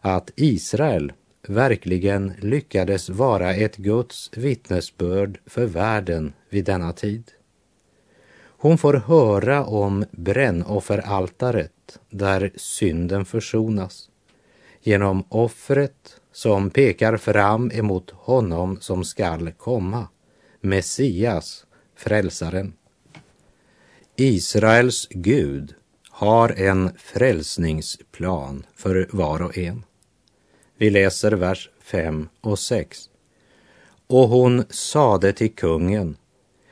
att 0.04 0.30
Israel 0.36 1.12
verkligen 1.48 2.32
lyckades 2.38 3.08
vara 3.08 3.54
ett 3.54 3.76
Guds 3.76 4.30
vittnesbörd 4.36 5.40
för 5.46 5.66
världen 5.66 6.32
vid 6.50 6.64
denna 6.64 6.92
tid. 6.92 7.30
Hon 8.44 8.78
får 8.78 8.94
höra 8.94 9.64
om 9.64 10.04
brännofferaltaret 10.10 11.98
där 12.10 12.50
synden 12.56 13.24
försonas 13.24 14.10
genom 14.80 15.24
offret 15.28 16.20
som 16.32 16.70
pekar 16.70 17.16
fram 17.16 17.70
emot 17.74 18.10
honom 18.10 18.80
som 18.80 19.04
skall 19.04 19.52
komma, 19.52 20.08
Messias, 20.60 21.66
frälsaren. 21.96 22.72
Israels 24.16 25.08
Gud 25.10 25.74
har 26.10 26.48
en 26.48 26.90
frälsningsplan 26.96 28.66
för 28.76 29.08
var 29.12 29.42
och 29.42 29.58
en. 29.58 29.84
Vi 30.82 30.90
läser 30.90 31.32
vers 31.32 31.70
5 31.80 32.28
och 32.40 32.58
6. 32.58 32.98
Och 34.06 34.28
hon 34.28 34.64
sade 34.70 35.32
till 35.32 35.54
kungen, 35.54 36.16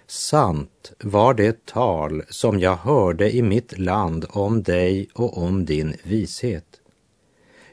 sant 0.06 0.92
var 0.98 1.34
det 1.34 1.66
tal 1.66 2.22
som 2.28 2.60
jag 2.60 2.76
hörde 2.76 3.36
i 3.36 3.42
mitt 3.42 3.78
land 3.78 4.26
om 4.30 4.62
dig 4.62 5.08
och 5.14 5.38
om 5.38 5.64
din 5.64 5.96
vishet. 6.02 6.80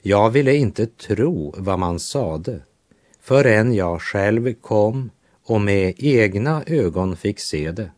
Jag 0.02 0.30
ville 0.30 0.56
inte 0.56 0.86
tro 0.86 1.54
vad 1.58 1.80
man 1.80 2.00
sade 2.00 2.60
förrän 3.22 3.74
jag 3.74 4.02
själv 4.02 4.54
kom 4.54 5.10
och 5.44 5.62
med 5.62 5.94
egna 5.98 6.64
ögon 6.68 7.18
fick 7.18 7.40
se 7.40 7.72
det. 7.72 7.92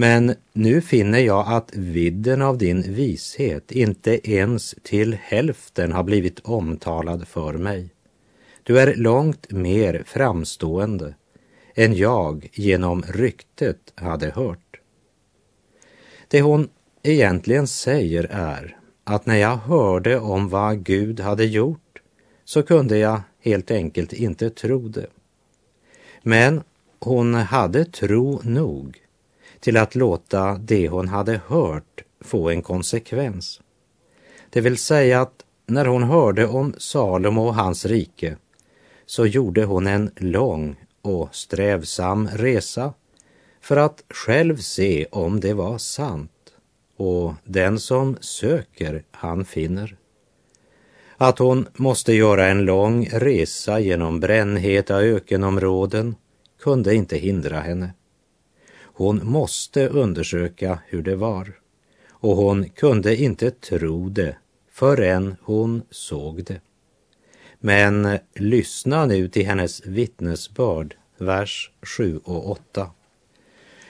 Men 0.00 0.34
nu 0.52 0.80
finner 0.80 1.18
jag 1.18 1.44
att 1.48 1.76
vidden 1.76 2.42
av 2.42 2.58
din 2.58 2.82
vishet 2.82 3.72
inte 3.72 4.30
ens 4.30 4.74
till 4.82 5.18
hälften 5.22 5.92
har 5.92 6.02
blivit 6.02 6.40
omtalad 6.40 7.28
för 7.28 7.52
mig. 7.52 7.90
Du 8.62 8.80
är 8.80 8.94
långt 8.94 9.50
mer 9.50 10.02
framstående 10.06 11.14
än 11.74 11.94
jag 11.94 12.48
genom 12.52 13.02
ryktet 13.02 13.92
hade 13.94 14.30
hört. 14.30 14.80
Det 16.28 16.40
hon 16.40 16.68
egentligen 17.02 17.66
säger 17.66 18.24
är 18.30 18.76
att 19.04 19.26
när 19.26 19.36
jag 19.36 19.56
hörde 19.56 20.18
om 20.18 20.48
vad 20.48 20.84
Gud 20.84 21.20
hade 21.20 21.44
gjort 21.44 22.02
så 22.44 22.62
kunde 22.62 22.98
jag 22.98 23.20
helt 23.40 23.70
enkelt 23.70 24.12
inte 24.12 24.50
tro 24.50 24.88
det. 24.88 25.06
Men 26.22 26.62
hon 26.98 27.34
hade 27.34 27.84
tro 27.84 28.40
nog 28.44 28.99
till 29.60 29.76
att 29.76 29.94
låta 29.94 30.54
det 30.54 30.88
hon 30.88 31.08
hade 31.08 31.40
hört 31.46 32.04
få 32.20 32.50
en 32.50 32.62
konsekvens. 32.62 33.60
Det 34.50 34.60
vill 34.60 34.78
säga 34.78 35.20
att 35.20 35.44
när 35.66 35.86
hon 35.86 36.02
hörde 36.02 36.46
om 36.46 36.74
Salomo 36.78 37.46
och 37.46 37.54
hans 37.54 37.86
rike 37.86 38.36
så 39.06 39.26
gjorde 39.26 39.64
hon 39.64 39.86
en 39.86 40.10
lång 40.16 40.76
och 41.02 41.34
strävsam 41.34 42.28
resa 42.28 42.92
för 43.60 43.76
att 43.76 44.04
själv 44.10 44.56
se 44.56 45.06
om 45.10 45.40
det 45.40 45.54
var 45.54 45.78
sant. 45.78 46.32
Och 46.96 47.34
den 47.44 47.78
som 47.78 48.16
söker, 48.20 49.02
han 49.10 49.44
finner. 49.44 49.96
Att 51.16 51.38
hon 51.38 51.66
måste 51.76 52.12
göra 52.12 52.46
en 52.46 52.64
lång 52.64 53.08
resa 53.12 53.80
genom 53.80 54.20
brännheta 54.20 54.96
ökenområden 54.96 56.14
kunde 56.60 56.94
inte 56.94 57.16
hindra 57.16 57.60
henne. 57.60 57.90
Hon 59.00 59.20
måste 59.26 59.88
undersöka 59.88 60.78
hur 60.86 61.02
det 61.02 61.16
var 61.16 61.52
och 62.10 62.36
hon 62.36 62.68
kunde 62.68 63.16
inte 63.16 63.50
tro 63.50 64.08
det 64.08 64.36
förrän 64.70 65.36
hon 65.42 65.82
såg 65.90 66.44
det. 66.44 66.60
Men 67.58 68.18
lyssna 68.34 69.06
nu 69.06 69.28
till 69.28 69.46
hennes 69.46 69.86
vittnesbörd, 69.86 70.94
vers 71.18 71.70
7 71.82 72.20
och 72.24 72.50
8. 72.50 72.90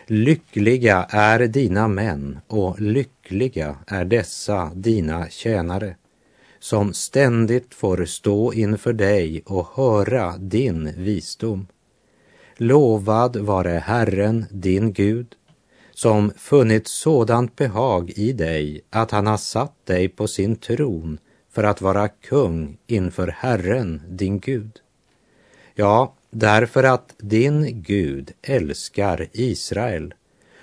Lyckliga 0.07 1.07
är 1.11 1.39
dina 1.39 1.89
män 1.89 2.39
och 2.47 2.81
lyckliga 2.81 3.77
är 3.87 4.05
dessa 4.05 4.71
dina 4.75 5.29
tjänare 5.29 5.97
som 6.59 6.93
ständigt 6.93 7.75
får 7.75 8.05
stå 8.05 8.53
inför 8.53 8.93
dig 8.93 9.43
och 9.47 9.67
höra 9.75 10.37
din 10.39 10.93
visdom. 10.97 11.67
Lovad 12.63 13.37
vare 13.37 13.83
Herren, 13.85 14.47
din 14.51 14.93
Gud, 14.93 15.27
som 15.93 16.31
funnit 16.37 16.89
sådant 16.89 17.57
behag 17.57 18.11
i 18.11 18.33
dig 18.33 18.81
att 18.91 19.11
han 19.11 19.27
har 19.27 19.37
satt 19.37 19.87
dig 19.87 20.09
på 20.09 20.27
sin 20.27 20.57
tron 20.57 21.19
för 21.51 21.65
att 21.65 21.81
vara 21.81 22.09
kung 22.09 22.77
inför 22.87 23.29
Herren, 23.29 24.03
din 24.09 24.41
Gud. 24.41 24.81
Ja, 25.75 26.15
därför 26.31 26.85
att 26.85 27.15
din 27.19 27.83
Gud 27.83 28.33
älskar 28.43 29.29
Israel 29.33 30.15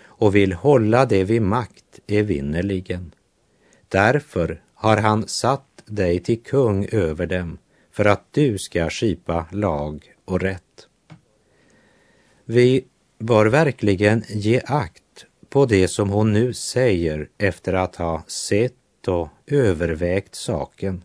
och 0.04 0.36
vill 0.36 0.54
hålla 0.54 1.06
det 1.06 1.24
vid 1.24 1.42
makt 1.42 2.00
evinnerligen. 2.08 3.12
Därför 3.88 4.62
har 4.74 4.98
han 4.98 5.28
satt 5.28 5.84
dig 5.86 6.20
till 6.20 6.44
kung 6.44 6.88
över 6.92 7.26
dem 7.26 7.58
för 7.92 8.06
att 8.06 8.24
du 8.32 8.58
ska 8.58 8.90
skipa 8.90 9.46
lag 9.52 10.14
och 10.26 10.42
rätt. 10.42 10.87
Vi 12.50 12.86
bör 13.20 13.46
verkligen 13.46 14.24
ge 14.30 14.62
akt 14.66 15.26
på 15.50 15.66
det 15.66 15.88
som 15.88 16.10
hon 16.10 16.34
nu 16.34 16.54
säger 16.54 17.30
efter 17.38 17.74
att 17.74 17.96
ha 17.96 18.24
sett 18.28 19.08
och 19.08 19.30
övervägt 19.48 20.36
saken. 20.36 21.04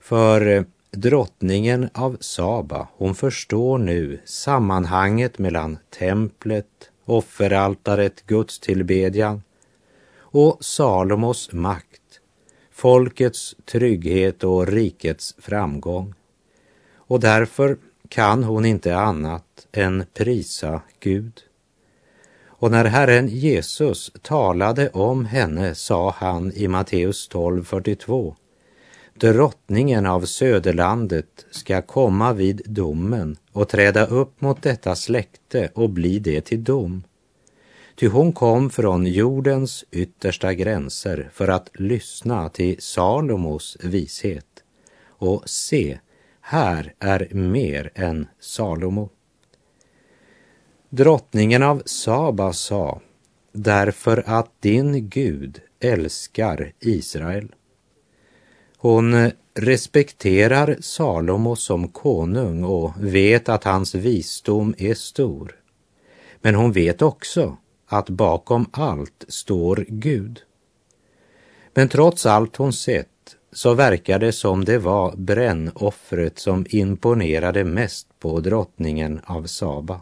För 0.00 0.46
eh, 0.46 0.62
drottningen 0.90 1.88
av 1.94 2.16
Saba, 2.20 2.88
hon 2.96 3.14
förstår 3.14 3.78
nu 3.78 4.20
sammanhanget 4.24 5.38
mellan 5.38 5.78
templet, 5.98 6.90
offeraltaret, 7.04 8.26
gudstillbedjan 8.26 9.42
och 10.16 10.64
Salomos 10.64 11.52
makt, 11.52 12.20
folkets 12.72 13.56
trygghet 13.64 14.44
och 14.44 14.66
rikets 14.66 15.34
framgång. 15.38 16.14
Och 16.94 17.20
därför 17.20 17.78
kan 18.14 18.44
hon 18.44 18.64
inte 18.64 18.96
annat 18.96 19.66
än 19.72 20.04
prisa 20.14 20.80
Gud. 21.00 21.40
Och 22.46 22.70
när 22.70 22.84
Herren 22.84 23.28
Jesus 23.28 24.12
talade 24.22 24.88
om 24.88 25.24
henne 25.24 25.74
sa 25.74 26.14
han 26.16 26.52
i 26.52 26.68
Matteus 26.68 27.30
12.42 27.30 28.34
Drottningen 29.14 30.06
av 30.06 30.24
söderlandet 30.24 31.46
ska 31.50 31.82
komma 31.82 32.32
vid 32.32 32.62
domen 32.64 33.36
och 33.52 33.68
träda 33.68 34.06
upp 34.06 34.40
mot 34.40 34.62
detta 34.62 34.96
släkte 34.96 35.70
och 35.74 35.90
bli 35.90 36.18
det 36.18 36.40
till 36.40 36.64
dom. 36.64 37.02
Ty 37.94 38.08
hon 38.08 38.32
kom 38.32 38.70
från 38.70 39.06
jordens 39.06 39.84
yttersta 39.90 40.54
gränser 40.54 41.30
för 41.32 41.48
att 41.48 41.70
lyssna 41.74 42.48
till 42.48 42.76
Salomos 42.78 43.76
vishet. 43.80 44.46
Och 45.06 45.42
se, 45.50 45.98
här 46.46 46.94
är 46.98 47.28
mer 47.34 47.90
än 47.94 48.26
Salomo. 48.40 49.08
Drottningen 50.88 51.62
av 51.62 51.82
Saba 51.86 52.52
sa, 52.52 53.00
därför 53.52 54.22
att 54.26 54.50
din 54.60 55.08
Gud 55.08 55.60
älskar 55.80 56.72
Israel. 56.80 57.54
Hon 58.76 59.30
respekterar 59.54 60.76
Salomo 60.80 61.56
som 61.56 61.88
konung 61.88 62.64
och 62.64 62.92
vet 62.98 63.48
att 63.48 63.64
hans 63.64 63.94
visdom 63.94 64.74
är 64.78 64.94
stor. 64.94 65.56
Men 66.40 66.54
hon 66.54 66.72
vet 66.72 67.02
också 67.02 67.56
att 67.86 68.10
bakom 68.10 68.66
allt 68.72 69.24
står 69.28 69.86
Gud. 69.88 70.40
Men 71.74 71.88
trots 71.88 72.26
allt 72.26 72.56
hon 72.56 72.72
sett 72.72 73.13
så 73.54 73.74
verkar 73.74 74.18
det 74.18 74.32
som 74.32 74.64
det 74.64 74.78
var 74.78 75.16
brännoffret 75.16 76.38
som 76.38 76.66
imponerade 76.68 77.64
mest 77.64 78.06
på 78.18 78.40
drottningen 78.40 79.20
av 79.24 79.46
Saba 79.46 80.00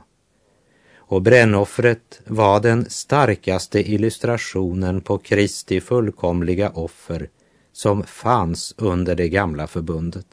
och 1.13 1.23
brännoffret 1.23 2.21
var 2.27 2.61
den 2.61 2.91
starkaste 2.91 3.93
illustrationen 3.93 5.01
på 5.01 5.19
Kristi 5.19 5.81
fullkomliga 5.81 6.71
offer 6.71 7.29
som 7.73 8.05
fanns 8.05 8.75
under 8.79 9.15
det 9.15 9.29
gamla 9.29 9.67
förbundet. 9.67 10.27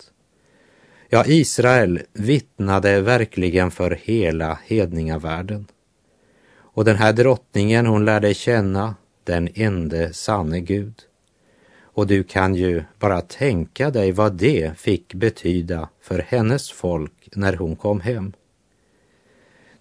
Ja, 1.09 1.23
Israel 1.25 2.01
vittnade 2.13 3.01
verkligen 3.01 3.71
för 3.71 3.99
hela 4.03 4.59
hedningavärlden. 4.65 5.67
Och 6.55 6.85
den 6.85 6.95
här 6.95 7.13
drottningen 7.13 7.85
hon 7.85 8.05
lärde 8.05 8.33
känna 8.33 8.95
den 9.23 9.49
ende 9.55 10.13
sanne 10.13 10.59
Gud. 10.59 10.95
Och 11.99 12.07
du 12.07 12.23
kan 12.23 12.55
ju 12.55 12.83
bara 12.99 13.21
tänka 13.21 13.89
dig 13.91 14.11
vad 14.11 14.33
det 14.33 14.77
fick 14.77 15.13
betyda 15.13 15.89
för 16.01 16.19
hennes 16.27 16.71
folk 16.71 17.29
när 17.31 17.53
hon 17.53 17.75
kom 17.75 18.01
hem. 18.01 18.33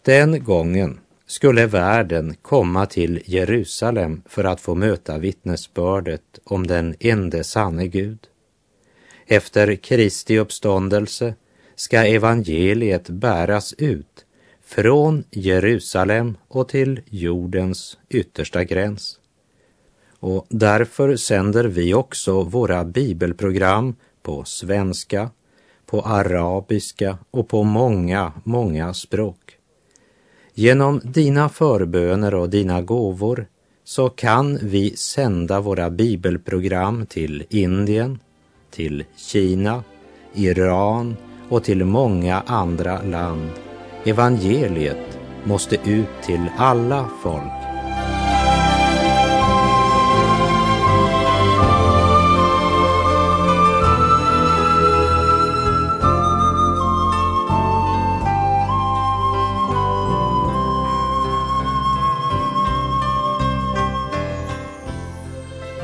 Den 0.02 0.44
gången 0.44 1.00
skulle 1.26 1.66
världen 1.66 2.34
komma 2.42 2.86
till 2.86 3.22
Jerusalem 3.24 4.22
för 4.26 4.44
att 4.44 4.60
få 4.60 4.74
möta 4.74 5.18
vittnesbördet 5.18 6.38
om 6.44 6.66
den 6.66 6.94
ende 7.00 7.44
sanne 7.44 7.86
Gud. 7.86 8.18
Efter 9.26 9.74
Kristi 9.74 10.38
uppståndelse 10.38 11.34
ska 11.74 12.06
evangeliet 12.06 13.08
bäras 13.08 13.74
ut 13.78 14.24
från 14.64 15.24
Jerusalem 15.30 16.36
och 16.48 16.68
till 16.68 17.00
jordens 17.10 17.98
yttersta 18.08 18.64
gräns. 18.64 19.20
Och 20.20 20.46
därför 20.48 21.16
sänder 21.16 21.64
vi 21.64 21.94
också 21.94 22.42
våra 22.42 22.84
bibelprogram 22.84 23.94
på 24.22 24.44
svenska, 24.44 25.30
på 25.86 26.00
arabiska 26.00 27.18
och 27.30 27.48
på 27.48 27.62
många, 27.62 28.32
många 28.44 28.94
språk. 28.94 29.56
Genom 30.54 31.00
dina 31.04 31.48
förböner 31.48 32.34
och 32.34 32.50
dina 32.50 32.82
gåvor 32.82 33.46
så 33.84 34.08
kan 34.08 34.58
vi 34.62 34.96
sända 34.96 35.60
våra 35.60 35.90
bibelprogram 35.90 37.06
till 37.06 37.44
Indien, 37.50 38.18
till 38.70 39.04
Kina, 39.16 39.84
Iran 40.34 41.16
och 41.48 41.64
till 41.64 41.84
många 41.84 42.42
andra 42.46 43.02
land. 43.02 43.50
Evangeliet 44.04 45.18
måste 45.44 45.76
ut 45.90 46.22
till 46.22 46.46
alla 46.56 47.08
folk 47.22 47.67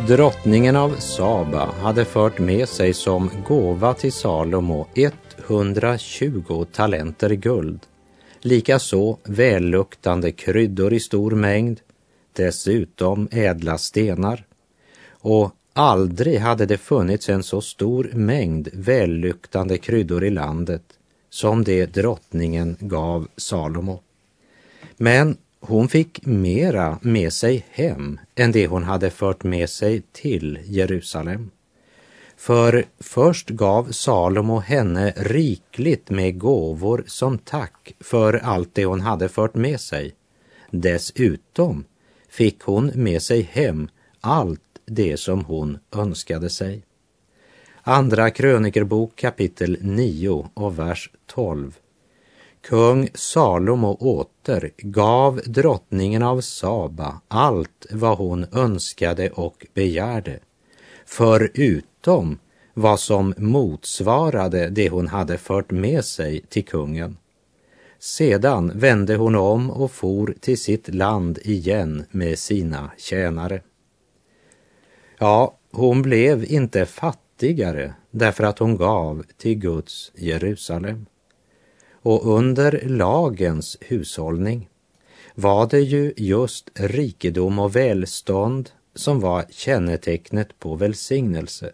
Drottningen 0.08 0.76
av 0.76 0.96
Saba 0.98 1.72
hade 1.80 2.04
fört 2.04 2.38
med 2.38 2.68
sig 2.68 2.94
som 2.94 3.30
gåva 3.46 3.94
till 3.94 4.12
Salomo 4.12 4.86
120 5.48 6.66
talenter 6.72 7.30
guld, 7.30 7.80
likaså 8.40 9.18
välluktande 9.24 10.32
kryddor 10.32 10.92
i 10.92 11.00
stor 11.00 11.30
mängd, 11.30 11.80
dessutom 12.32 13.28
ädla 13.30 13.78
stenar. 13.78 14.46
Och 15.10 15.50
aldrig 15.72 16.38
hade 16.38 16.66
det 16.66 16.78
funnits 16.78 17.28
en 17.28 17.42
så 17.42 17.60
stor 17.60 18.10
mängd 18.14 18.68
välluktande 18.72 19.78
kryddor 19.78 20.24
i 20.24 20.30
landet 20.30 20.84
som 21.30 21.64
det 21.64 21.86
drottningen 21.86 22.76
gav 22.80 23.28
Salomo. 23.36 24.00
Men 24.96 25.36
hon 25.66 25.88
fick 25.88 26.26
mera 26.26 26.98
med 27.02 27.32
sig 27.32 27.66
hem 27.70 28.20
än 28.34 28.52
det 28.52 28.66
hon 28.66 28.84
hade 28.84 29.10
fört 29.10 29.44
med 29.44 29.70
sig 29.70 30.02
till 30.12 30.58
Jerusalem. 30.64 31.50
För 32.36 32.84
först 33.00 33.48
gav 33.48 33.92
Salomo 33.92 34.58
henne 34.58 35.12
rikligt 35.16 36.10
med 36.10 36.38
gåvor 36.38 37.04
som 37.06 37.38
tack 37.38 37.94
för 38.00 38.34
allt 38.34 38.74
det 38.74 38.84
hon 38.84 39.00
hade 39.00 39.28
fört 39.28 39.54
med 39.54 39.80
sig. 39.80 40.14
Dessutom 40.70 41.84
fick 42.28 42.60
hon 42.60 42.92
med 42.94 43.22
sig 43.22 43.42
hem 43.42 43.88
allt 44.20 44.60
det 44.86 45.16
som 45.16 45.44
hon 45.44 45.78
önskade 45.92 46.50
sig. 46.50 46.82
Andra 47.82 48.30
krönikerbok 48.30 49.16
kapitel 49.16 49.78
9 49.80 50.50
och 50.54 50.78
vers 50.78 51.10
12. 51.26 51.78
Kung 52.68 53.08
Salomo 53.14 53.96
åter 54.00 54.70
gav 54.78 55.40
drottningen 55.46 56.22
av 56.22 56.40
Saba 56.40 57.20
allt 57.28 57.86
vad 57.90 58.18
hon 58.18 58.46
önskade 58.52 59.30
och 59.30 59.66
begärde, 59.74 60.38
förutom 61.06 62.38
vad 62.74 63.00
som 63.00 63.34
motsvarade 63.36 64.68
det 64.68 64.88
hon 64.88 65.08
hade 65.08 65.38
fört 65.38 65.70
med 65.70 66.04
sig 66.04 66.40
till 66.48 66.64
kungen. 66.64 67.16
Sedan 67.98 68.72
vände 68.74 69.16
hon 69.16 69.34
om 69.34 69.70
och 69.70 69.90
for 69.90 70.34
till 70.40 70.58
sitt 70.58 70.94
land 70.94 71.38
igen 71.42 72.04
med 72.10 72.38
sina 72.38 72.90
tjänare. 72.98 73.62
Ja, 75.18 75.58
hon 75.70 76.02
blev 76.02 76.44
inte 76.44 76.86
fattigare 76.86 77.94
därför 78.10 78.44
att 78.44 78.58
hon 78.58 78.76
gav 78.76 79.24
till 79.36 79.54
Guds 79.54 80.12
Jerusalem. 80.14 81.06
Och 82.04 82.36
under 82.36 82.82
lagens 82.86 83.76
hushållning 83.80 84.68
var 85.34 85.66
det 85.66 85.80
ju 85.80 86.12
just 86.16 86.70
rikedom 86.74 87.58
och 87.58 87.76
välstånd 87.76 88.70
som 88.94 89.20
var 89.20 89.44
kännetecknet 89.50 90.58
på 90.58 90.74
välsignelse. 90.74 91.72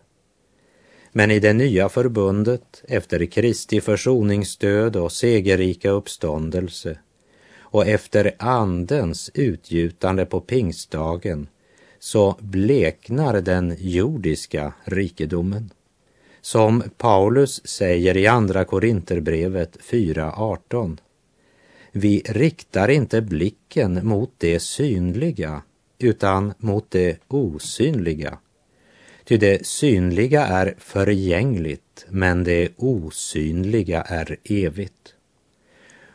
Men 1.12 1.30
i 1.30 1.40
det 1.40 1.52
nya 1.52 1.88
förbundet 1.88 2.82
efter 2.88 3.26
Kristi 3.26 3.80
försoningsdöd 3.80 4.96
och 4.96 5.12
segerrika 5.12 5.90
uppståndelse 5.90 6.98
och 7.58 7.86
efter 7.86 8.34
Andens 8.38 9.30
utgjutande 9.34 10.26
på 10.26 10.40
pingstdagen 10.40 11.48
så 11.98 12.36
bleknar 12.40 13.40
den 13.40 13.76
jordiska 13.78 14.72
rikedomen. 14.84 15.70
Som 16.40 16.82
Paulus 16.96 17.66
säger 17.66 18.16
i 18.16 18.26
Andra 18.26 18.64
Korinterbrevet 18.64 19.76
4.18. 19.90 20.98
Vi 21.92 22.22
riktar 22.28 22.88
inte 22.88 23.22
blicken 23.22 24.06
mot 24.06 24.30
det 24.38 24.60
synliga 24.60 25.62
utan 25.98 26.54
mot 26.58 26.90
det 26.90 27.16
osynliga. 27.28 28.38
Ty 29.24 29.36
det 29.36 29.66
synliga 29.66 30.46
är 30.46 30.74
förgängligt, 30.78 32.06
men 32.08 32.44
det 32.44 32.68
osynliga 32.76 34.02
är 34.02 34.36
evigt. 34.44 35.14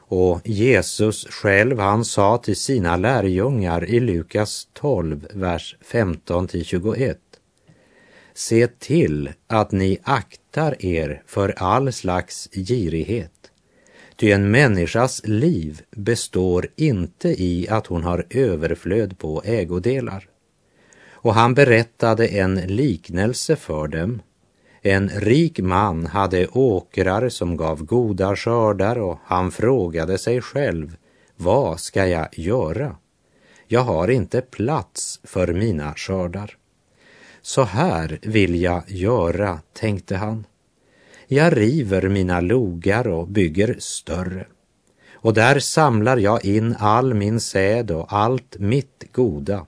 Och 0.08 0.42
Jesus 0.44 1.28
själv, 1.28 1.80
han 1.80 2.06
sa 2.06 2.38
till 2.38 2.56
sina 2.56 2.98
lärjungar 2.98 3.90
i 3.90 4.00
Lukas 4.00 4.68
12, 4.74 5.28
vers 5.34 5.78
15 5.82 6.48
till 6.48 6.66
21. 6.66 7.20
Se 8.36 8.68
till 8.68 9.34
att 9.48 9.72
ni 9.72 9.98
aktar 10.04 10.86
er 10.86 11.24
för 11.26 11.54
all 11.58 11.94
slags 11.94 12.50
girighet. 12.52 13.32
Ty 14.16 14.32
en 14.32 14.52
människas 14.52 15.22
liv 15.26 15.82
består 15.92 16.68
inte 16.76 17.30
i 17.30 17.68
att 17.70 17.88
hon 17.88 18.04
har 18.04 18.26
överflöd 18.30 19.18
på 19.18 19.42
ägodelar. 19.46 20.28
Och 21.12 21.34
han 21.34 21.54
berättade 21.54 22.28
en 22.28 22.56
liknelse 22.56 23.56
för 23.56 23.88
dem 23.88 24.22
en 24.88 25.10
rik 25.10 25.60
man 25.60 26.06
hade 26.06 26.48
åkrar 26.48 27.30
som 27.30 27.58
gav 27.58 27.84
goda 27.84 28.36
skördar 28.36 28.98
och 29.00 29.20
han 29.24 29.52
frågade 29.52 30.18
sig 30.18 30.42
själv, 30.42 30.96
vad 31.36 31.80
ska 31.80 32.08
jag 32.08 32.28
göra? 32.32 32.96
Jag 33.68 33.82
har 33.82 34.08
inte 34.08 34.42
plats 34.42 35.20
för 35.24 35.54
mina 35.54 35.94
skördar. 35.94 36.58
Så 37.46 37.64
här 37.64 38.20
vill 38.22 38.62
jag 38.62 38.84
göra, 38.88 39.60
tänkte 39.74 40.16
han. 40.16 40.46
Jag 41.28 41.58
river 41.58 42.10
mina 42.10 42.42
logar 42.42 43.08
och 43.08 43.28
bygger 43.28 43.76
större. 43.80 44.46
Och 45.14 45.34
där 45.34 45.60
samlar 45.60 46.18
jag 46.18 46.46
in 46.46 46.76
all 46.80 47.14
min 47.14 47.40
säd 47.40 47.92
och 47.92 48.14
allt 48.14 48.58
mitt 48.60 49.04
goda. 49.12 49.66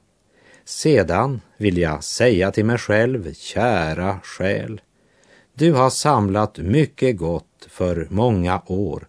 Sedan 0.66 1.42
vill 1.58 1.78
jag 1.78 2.04
säga 2.04 2.52
till 2.52 2.66
mig 2.66 2.78
själv, 2.78 3.34
kära 3.34 4.20
själ, 4.24 4.82
du 5.54 5.74
har 5.74 5.90
samlat 5.90 6.58
mycket 6.58 7.18
gott 7.18 7.68
för 7.70 8.08
många 8.10 8.62
år. 8.66 9.08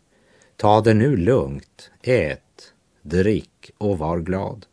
Ta 0.57 0.81
det 0.81 0.94
nu 0.94 1.16
lugnt, 1.16 1.90
ät, 2.02 2.72
drick 3.02 3.70
och 3.78 3.98
var 3.98 4.18
glad. 4.18 4.66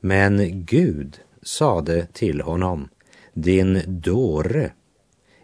Men 0.00 0.64
Gud 0.64 1.20
sade 1.42 2.06
till 2.06 2.40
honom, 2.40 2.88
din 3.32 3.82
dåre, 3.86 4.72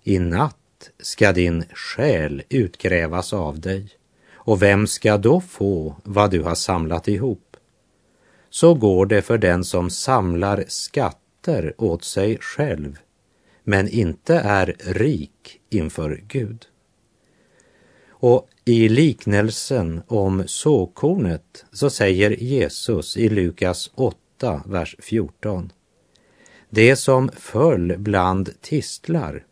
i 0.03 0.19
natt 0.19 0.91
ska 0.99 1.33
din 1.33 1.65
själ 1.75 2.43
utkrävas 2.49 3.33
av 3.33 3.61
dig. 3.61 3.89
Och 4.35 4.63
vem 4.63 4.87
ska 4.87 5.19
då 5.19 5.41
få 5.41 5.97
vad 6.05 6.31
du 6.31 6.43
har 6.43 6.55
samlat 6.55 7.09
ihop? 7.09 7.57
Så 8.51 8.75
går 8.75 9.07
det 9.07 9.23
för 9.23 9.39
den 9.39 9.65
som 9.65 9.91
samlar 9.91 10.65
skatter 10.69 11.75
åt 11.79 12.05
sig 12.05 12.39
själv 12.41 12.99
men 13.69 13.89
inte 13.89 14.35
är 14.35 14.77
rik 14.79 15.61
inför 15.71 16.21
Gud. 16.29 16.67
Och 18.09 18.49
i 18.65 18.89
liknelsen 18.89 20.03
om 20.07 20.43
såkornet 20.47 21.65
så 21.73 21.91
säger 21.91 22.31
Jesus 22.31 23.17
i 23.17 23.29
Lukas 23.29 23.91
8, 23.95 24.63
vers 24.67 24.97
14. 24.99 25.73
Det 26.71 26.97
som 26.97 27.29
föll 27.37 27.95
bland 27.99 28.61
tistlar 28.61 29.45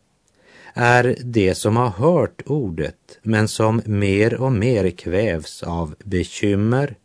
är 0.73 1.17
det 1.23 1.55
som 1.55 1.77
har 1.77 1.89
hört 1.89 2.41
ordet 2.45 3.19
men 3.21 3.47
som 3.47 3.81
mer 3.85 4.33
och 4.33 4.51
mer 4.51 4.89
kvävs 4.89 5.63
av 5.63 5.95
bekymmer, 6.03 6.95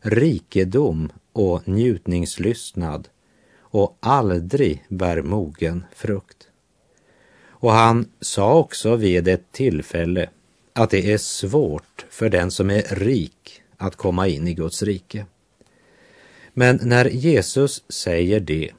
rikedom 0.00 1.12
och 1.32 1.68
njutningslystnad 1.68 3.08
och 3.60 3.98
aldrig 4.00 4.84
bär 4.88 5.22
mogen 5.22 5.84
frukt. 5.94 6.48
Och 7.48 7.72
han 7.72 8.08
sa 8.20 8.58
också 8.58 8.96
vid 8.96 9.28
ett 9.28 9.52
tillfälle 9.52 10.30
att 10.72 10.90
det 10.90 11.12
är 11.12 11.18
svårt 11.18 12.06
för 12.10 12.28
den 12.28 12.50
som 12.50 12.70
är 12.70 12.82
rik 12.94 13.62
att 13.76 13.96
komma 13.96 14.28
in 14.28 14.48
i 14.48 14.54
Guds 14.54 14.82
rike. 14.82 15.26
Men 16.52 16.80
när 16.82 17.04
Jesus 17.04 17.84
säger 17.88 18.40
det, 18.40 18.70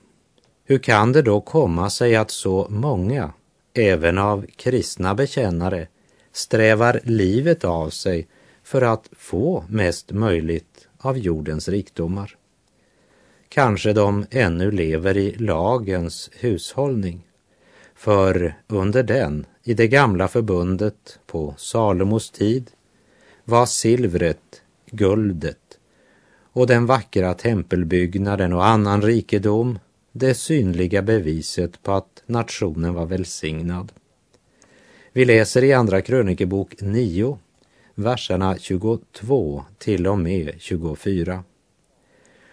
hur 0.69 0.77
kan 0.77 1.11
det 1.11 1.21
då 1.21 1.41
komma 1.41 1.89
sig 1.89 2.15
att 2.15 2.31
så 2.31 2.67
många, 2.69 3.33
även 3.73 4.17
av 4.17 4.45
kristna 4.55 5.15
bekännare, 5.15 5.87
strävar 6.31 6.99
livet 7.03 7.65
av 7.65 7.89
sig 7.89 8.27
för 8.63 8.81
att 8.81 9.09
få 9.17 9.63
mest 9.69 10.11
möjligt 10.11 10.87
av 10.97 11.17
jordens 11.17 11.67
rikdomar? 11.67 12.35
Kanske 13.49 13.93
de 13.93 14.25
ännu 14.29 14.71
lever 14.71 15.17
i 15.17 15.35
lagens 15.35 16.29
hushållning 16.39 17.27
för 17.95 18.53
under 18.67 19.03
den, 19.03 19.45
i 19.63 19.73
det 19.73 19.87
gamla 19.87 20.27
förbundet 20.27 21.19
på 21.25 21.53
Salomos 21.57 22.31
tid, 22.31 22.71
var 23.43 23.65
silvret, 23.65 24.61
guldet 24.91 25.79
och 26.53 26.67
den 26.67 26.85
vackra 26.85 27.33
tempelbyggnaden 27.33 28.53
och 28.53 28.65
annan 28.65 29.01
rikedom 29.01 29.79
det 30.17 30.33
synliga 30.33 31.01
beviset 31.01 31.83
på 31.83 31.91
att 31.91 32.23
nationen 32.25 32.93
var 32.93 33.05
välsignad. 33.05 33.91
Vi 35.13 35.25
läser 35.25 35.63
i 35.63 35.73
Andra 35.73 36.01
krönikebok 36.01 36.75
9, 36.81 37.37
verserna 37.95 38.57
22 38.57 39.63
till 39.77 40.07
och 40.07 40.19
med 40.19 40.53
24 40.57 41.43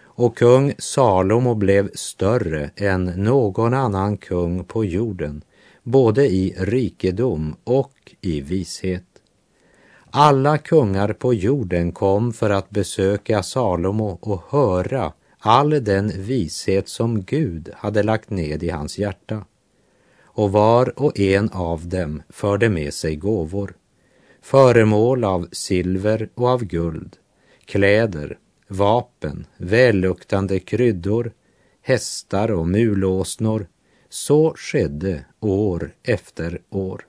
och 0.03 0.37
kung 0.37 0.73
Salomo 0.77 1.55
blev 1.55 1.89
större 1.93 2.69
än 2.75 3.05
någon 3.05 3.73
annan 3.73 4.17
kung 4.17 4.63
på 4.63 4.85
jorden, 4.85 5.43
både 5.83 6.27
i 6.27 6.55
rikedom 6.57 7.55
och 7.63 8.15
i 8.21 8.41
vishet. 8.41 9.05
Alla 10.09 10.57
kungar 10.57 11.13
på 11.13 11.33
jorden 11.33 11.91
kom 11.91 12.33
för 12.33 12.49
att 12.49 12.69
besöka 12.69 13.43
Salomo 13.43 14.17
och 14.21 14.43
höra 14.49 15.13
all 15.45 15.83
den 15.83 16.11
vishet 16.15 16.87
som 16.89 17.21
Gud 17.21 17.69
hade 17.73 18.03
lagt 18.03 18.29
ned 18.29 18.63
i 18.63 18.69
hans 18.69 18.97
hjärta. 18.97 19.45
Och 20.23 20.51
var 20.51 20.99
och 20.99 21.19
en 21.19 21.49
av 21.49 21.87
dem 21.87 22.23
förde 22.29 22.69
med 22.69 22.93
sig 22.93 23.15
gåvor, 23.15 23.73
föremål 24.41 25.23
av 25.23 25.47
silver 25.51 26.29
och 26.35 26.47
av 26.47 26.63
guld, 26.63 27.17
kläder, 27.65 28.37
vapen, 28.67 29.45
välluktande 29.57 30.59
kryddor, 30.59 31.31
hästar 31.81 32.51
och 32.51 32.67
mulåsnor, 32.67 33.67
Så 34.09 34.53
skedde 34.57 35.25
år 35.39 35.95
efter 36.03 36.61
år. 36.69 37.05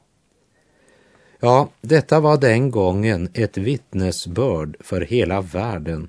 Ja, 1.41 1.69
detta 1.81 2.21
var 2.21 2.37
den 2.37 2.71
gången 2.71 3.29
ett 3.35 3.59
vittnesbörd 3.59 4.77
för 4.81 5.01
hela 5.01 5.41
världen 5.41 6.09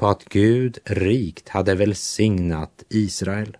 på 0.00 0.06
att 0.06 0.24
Gud 0.24 0.78
rikt 0.84 1.48
hade 1.48 1.74
välsignat 1.74 2.84
Israel. 2.88 3.56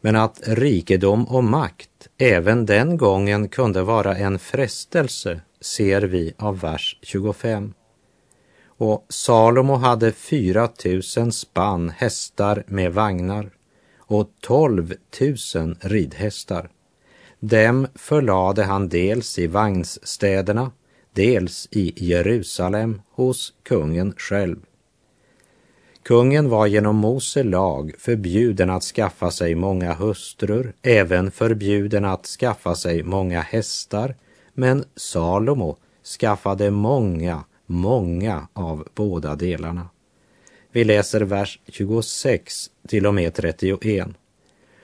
Men 0.00 0.16
att 0.16 0.40
rikedom 0.44 1.24
och 1.24 1.44
makt 1.44 2.08
även 2.18 2.66
den 2.66 2.96
gången 2.96 3.48
kunde 3.48 3.82
vara 3.82 4.16
en 4.16 4.38
frestelse 4.38 5.40
ser 5.60 6.02
vi 6.02 6.32
av 6.38 6.60
vers 6.60 6.98
25. 7.02 7.74
Och 8.66 9.06
Salomo 9.08 9.74
hade 9.74 10.12
4 10.12 10.68
000 11.16 11.32
spann 11.32 11.90
hästar 11.90 12.64
med 12.66 12.92
vagnar 12.92 13.50
och 13.98 14.30
12 14.40 14.94
000 15.54 15.76
ridhästar. 15.80 16.68
Dem 17.40 17.86
förlade 17.94 18.64
han 18.64 18.88
dels 18.88 19.38
i 19.38 19.46
vagnsstäderna, 19.46 20.70
dels 21.12 21.68
i 21.70 21.92
Jerusalem 21.96 23.02
hos 23.10 23.54
kungen 23.62 24.14
själv. 24.16 24.58
Kungen 26.06 26.48
var 26.48 26.66
genom 26.66 26.96
Mose 26.96 27.42
lag 27.42 27.94
förbjuden 27.98 28.70
att 28.70 28.82
skaffa 28.82 29.30
sig 29.30 29.54
många 29.54 29.94
hustrur, 29.94 30.72
även 30.82 31.30
förbjuden 31.30 32.04
att 32.04 32.26
skaffa 32.26 32.74
sig 32.74 33.02
många 33.02 33.40
hästar, 33.40 34.14
men 34.54 34.84
Salomo 34.96 35.76
skaffade 36.20 36.70
många, 36.70 37.44
många 37.66 38.48
av 38.52 38.88
båda 38.94 39.34
delarna. 39.34 39.88
Vi 40.72 40.84
läser 40.84 41.20
vers 41.20 41.60
26 41.68 42.70
till 42.88 43.06
och 43.06 43.14
med 43.14 43.34
31. 43.34 44.08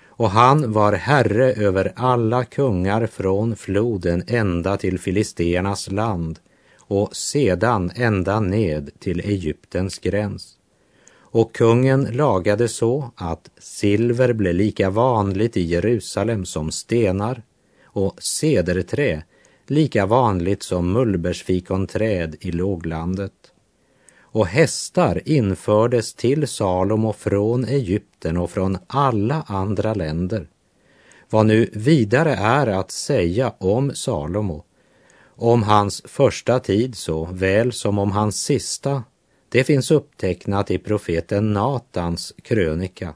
Och 0.07 0.31
han 0.31 0.73
var 0.73 0.93
herre 0.93 1.53
över 1.53 1.93
alla 1.97 2.45
kungar 2.45 3.07
från 3.07 3.57
floden 3.57 4.25
ända 4.27 4.77
till 4.77 4.99
filisteernas 4.99 5.91
land 5.91 6.39
och 6.79 7.17
sedan 7.17 7.91
ända 7.95 8.41
ned 8.41 8.91
till 8.99 9.21
Egyptens 9.21 9.99
gräns. 9.99 10.59
Och 11.35 11.55
kungen 11.55 12.05
lagade 12.05 12.69
så 12.69 13.11
att 13.17 13.51
silver 13.59 14.33
blev 14.33 14.55
lika 14.55 14.91
vanligt 14.91 15.57
i 15.57 15.61
Jerusalem 15.61 16.45
som 16.45 16.71
stenar 16.71 17.43
och 17.85 18.23
cederträ 18.23 19.23
lika 19.67 20.07
vanligt 20.07 20.63
som 20.63 20.93
mullbärsfikonträd 20.93 22.37
i 22.41 22.53
låglandet. 22.53 23.33
Och 24.21 24.47
hästar 24.47 25.23
infördes 25.25 26.15
till 26.15 26.49
Salomo 26.49 27.13
från 27.13 27.65
Egypten 27.65 28.37
och 28.37 28.51
från 28.51 28.79
alla 28.87 29.45
andra 29.47 29.95
länder. 29.95 30.47
Vad 31.31 31.47
nu 31.47 31.71
vidare 31.73 32.35
är 32.35 32.67
att 32.67 32.91
säga 32.91 33.53
om 33.59 33.95
Salomo, 33.95 34.65
om 35.37 35.63
hans 35.63 36.03
första 36.05 36.61
tid 36.61 36.95
så 36.97 37.25
väl 37.25 37.73
som 37.73 37.99
om 37.99 38.13
hans 38.13 38.43
sista, 38.43 39.03
det 39.53 39.65
finns 39.65 39.91
upptecknat 39.91 40.71
i 40.71 40.79
profeten 40.79 41.53
Natans 41.53 42.35
krönika, 42.43 43.15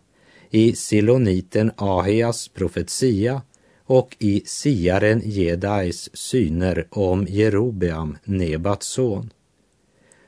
i 0.51 0.77
siloniten 0.77 1.71
Ahias 1.77 2.49
profetia 2.49 3.43
och 3.85 4.17
i 4.19 4.43
siaren 4.47 5.23
Jedais 5.25 6.17
syner 6.17 6.87
om 6.91 7.27
Jerobeam, 7.29 8.19
Nebats 8.25 8.87
son. 8.87 9.31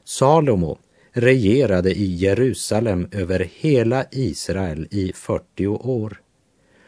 Salomo 0.05 0.79
regerade 1.13 1.91
i 1.91 2.15
Jerusalem 2.15 3.09
över 3.13 3.51
hela 3.55 4.05
Israel 4.11 4.89
i 4.91 5.13
40 5.15 5.67
år. 5.67 6.21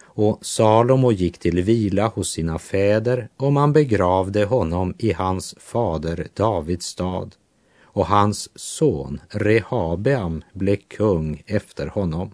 Och 0.03 0.47
Salomo 0.47 1.13
gick 1.13 1.39
till 1.39 1.63
vila 1.63 2.07
hos 2.07 2.31
sina 2.31 2.59
fäder 2.59 3.29
och 3.37 3.53
man 3.53 3.73
begravde 3.73 4.45
honom 4.45 4.95
i 4.99 5.13
hans 5.13 5.55
fader 5.59 6.27
Davids 6.35 6.87
stad 6.87 7.35
och 7.93 8.07
hans 8.07 8.49
son 8.55 9.21
Rehabeam 9.29 10.45
blev 10.53 10.77
kung 10.77 11.43
efter 11.47 11.87
honom. 11.87 12.31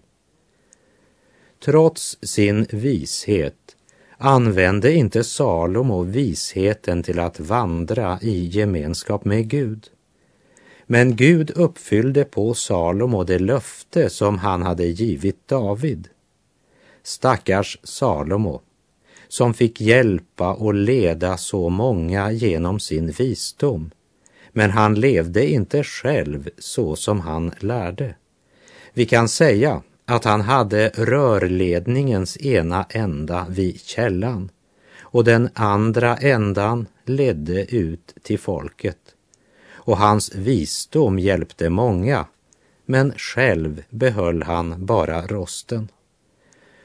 Trots 1.65 2.17
sin 2.21 2.67
vishet 2.69 3.75
använde 4.17 4.93
inte 4.93 5.23
Salomo 5.23 6.03
visheten 6.03 7.03
till 7.03 7.19
att 7.19 7.39
vandra 7.39 8.19
i 8.21 8.45
gemenskap 8.45 9.25
med 9.25 9.49
Gud. 9.49 9.89
Men 10.85 11.15
Gud 11.15 11.51
uppfyllde 11.51 12.23
på 12.23 12.53
Salomo 12.53 13.23
det 13.23 13.39
löfte 13.39 14.09
som 14.09 14.37
han 14.37 14.61
hade 14.61 14.85
givit 14.85 15.47
David. 15.47 16.07
Stackars 17.03 17.79
Salomo, 17.83 18.61
som 19.27 19.53
fick 19.53 19.81
hjälpa 19.81 20.53
och 20.53 20.73
leda 20.73 21.37
så 21.37 21.69
många 21.69 22.31
genom 22.31 22.79
sin 22.79 23.11
visdom. 23.11 23.91
Men 24.57 24.71
han 24.71 24.95
levde 24.95 25.49
inte 25.49 25.83
själv 25.83 26.49
så 26.57 26.95
som 26.95 27.19
han 27.19 27.51
lärde. 27.59 28.15
Vi 28.93 29.05
kan 29.05 29.29
säga 29.29 29.81
att 30.05 30.23
han 30.23 30.41
hade 30.41 30.89
rörledningens 30.89 32.37
ena 32.37 32.85
ända 32.89 33.45
vid 33.49 33.81
källan 33.81 34.49
och 34.99 35.23
den 35.23 35.49
andra 35.53 36.17
ändan 36.17 36.87
ledde 37.05 37.75
ut 37.75 38.15
till 38.23 38.39
folket. 38.39 38.97
Och 39.71 39.97
hans 39.97 40.35
visdom 40.35 41.19
hjälpte 41.19 41.69
många, 41.69 42.25
men 42.85 43.13
själv 43.17 43.83
behöll 43.89 44.43
han 44.43 44.85
bara 44.85 45.21
rosten. 45.21 45.87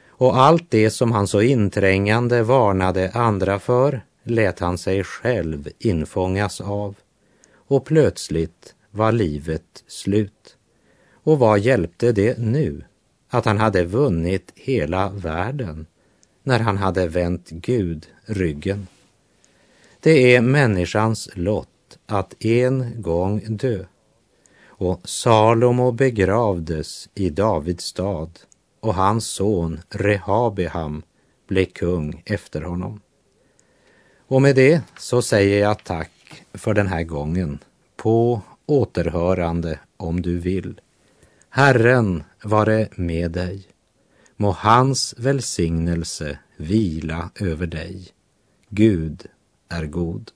Och 0.09 0.37
allt 0.37 0.71
det 0.71 0.91
som 0.91 1.13
han 1.13 1.27
så 1.27 1.43
inträngande 1.43 2.43
varnade 2.43 3.11
andra 3.15 3.59
för 3.59 4.01
lät 4.23 4.59
han 4.59 4.79
sig 4.79 5.05
själv 5.05 5.69
infångas 5.79 6.61
av. 6.61 6.95
Och 7.73 7.85
plötsligt 7.85 8.75
var 8.91 9.13
livet 9.13 9.85
slut. 9.87 10.57
Och 11.13 11.39
vad 11.39 11.59
hjälpte 11.59 12.13
det 12.13 12.39
nu? 12.39 12.85
att 13.35 13.45
han 13.45 13.59
hade 13.59 13.85
vunnit 13.85 14.53
hela 14.55 15.09
världen 15.09 15.87
när 16.43 16.59
han 16.59 16.77
hade 16.77 17.09
vänt 17.09 17.51
Gud 17.51 18.07
ryggen. 18.25 18.87
Det 20.01 20.35
är 20.35 20.41
människans 20.41 21.29
lott 21.35 21.99
att 22.07 22.45
en 22.45 23.03
gång 23.03 23.57
dö. 23.57 23.85
Och 24.67 25.09
Salomo 25.09 25.93
begravdes 25.93 27.09
i 27.15 27.31
Davids 27.31 27.85
stad 27.85 28.39
och 28.81 28.95
hans 28.95 29.27
son 29.27 29.81
Rehabeham 29.89 31.03
blev 31.49 31.65
kung 31.65 32.23
efter 32.27 32.63
honom. 32.63 33.01
Och 34.27 34.43
med 34.43 34.57
det 34.57 34.81
så 34.99 35.23
säger 35.23 35.61
jag 35.61 35.85
tack 35.85 36.11
för 36.55 36.75
den 36.75 36.87
här 36.87 37.03
gången. 37.03 37.59
På 37.97 38.43
återhörande 38.67 39.79
om 39.97 40.23
du 40.23 40.39
vill. 40.39 40.81
Herren 41.49 42.23
vare 42.45 42.89
med 42.97 43.31
dig. 43.31 43.67
Må 44.37 44.51
hans 44.51 45.15
välsignelse 45.19 46.39
vila 46.57 47.31
över 47.41 47.67
dig. 47.67 48.09
Gud 48.69 49.27
är 49.69 49.87
god. 49.87 50.31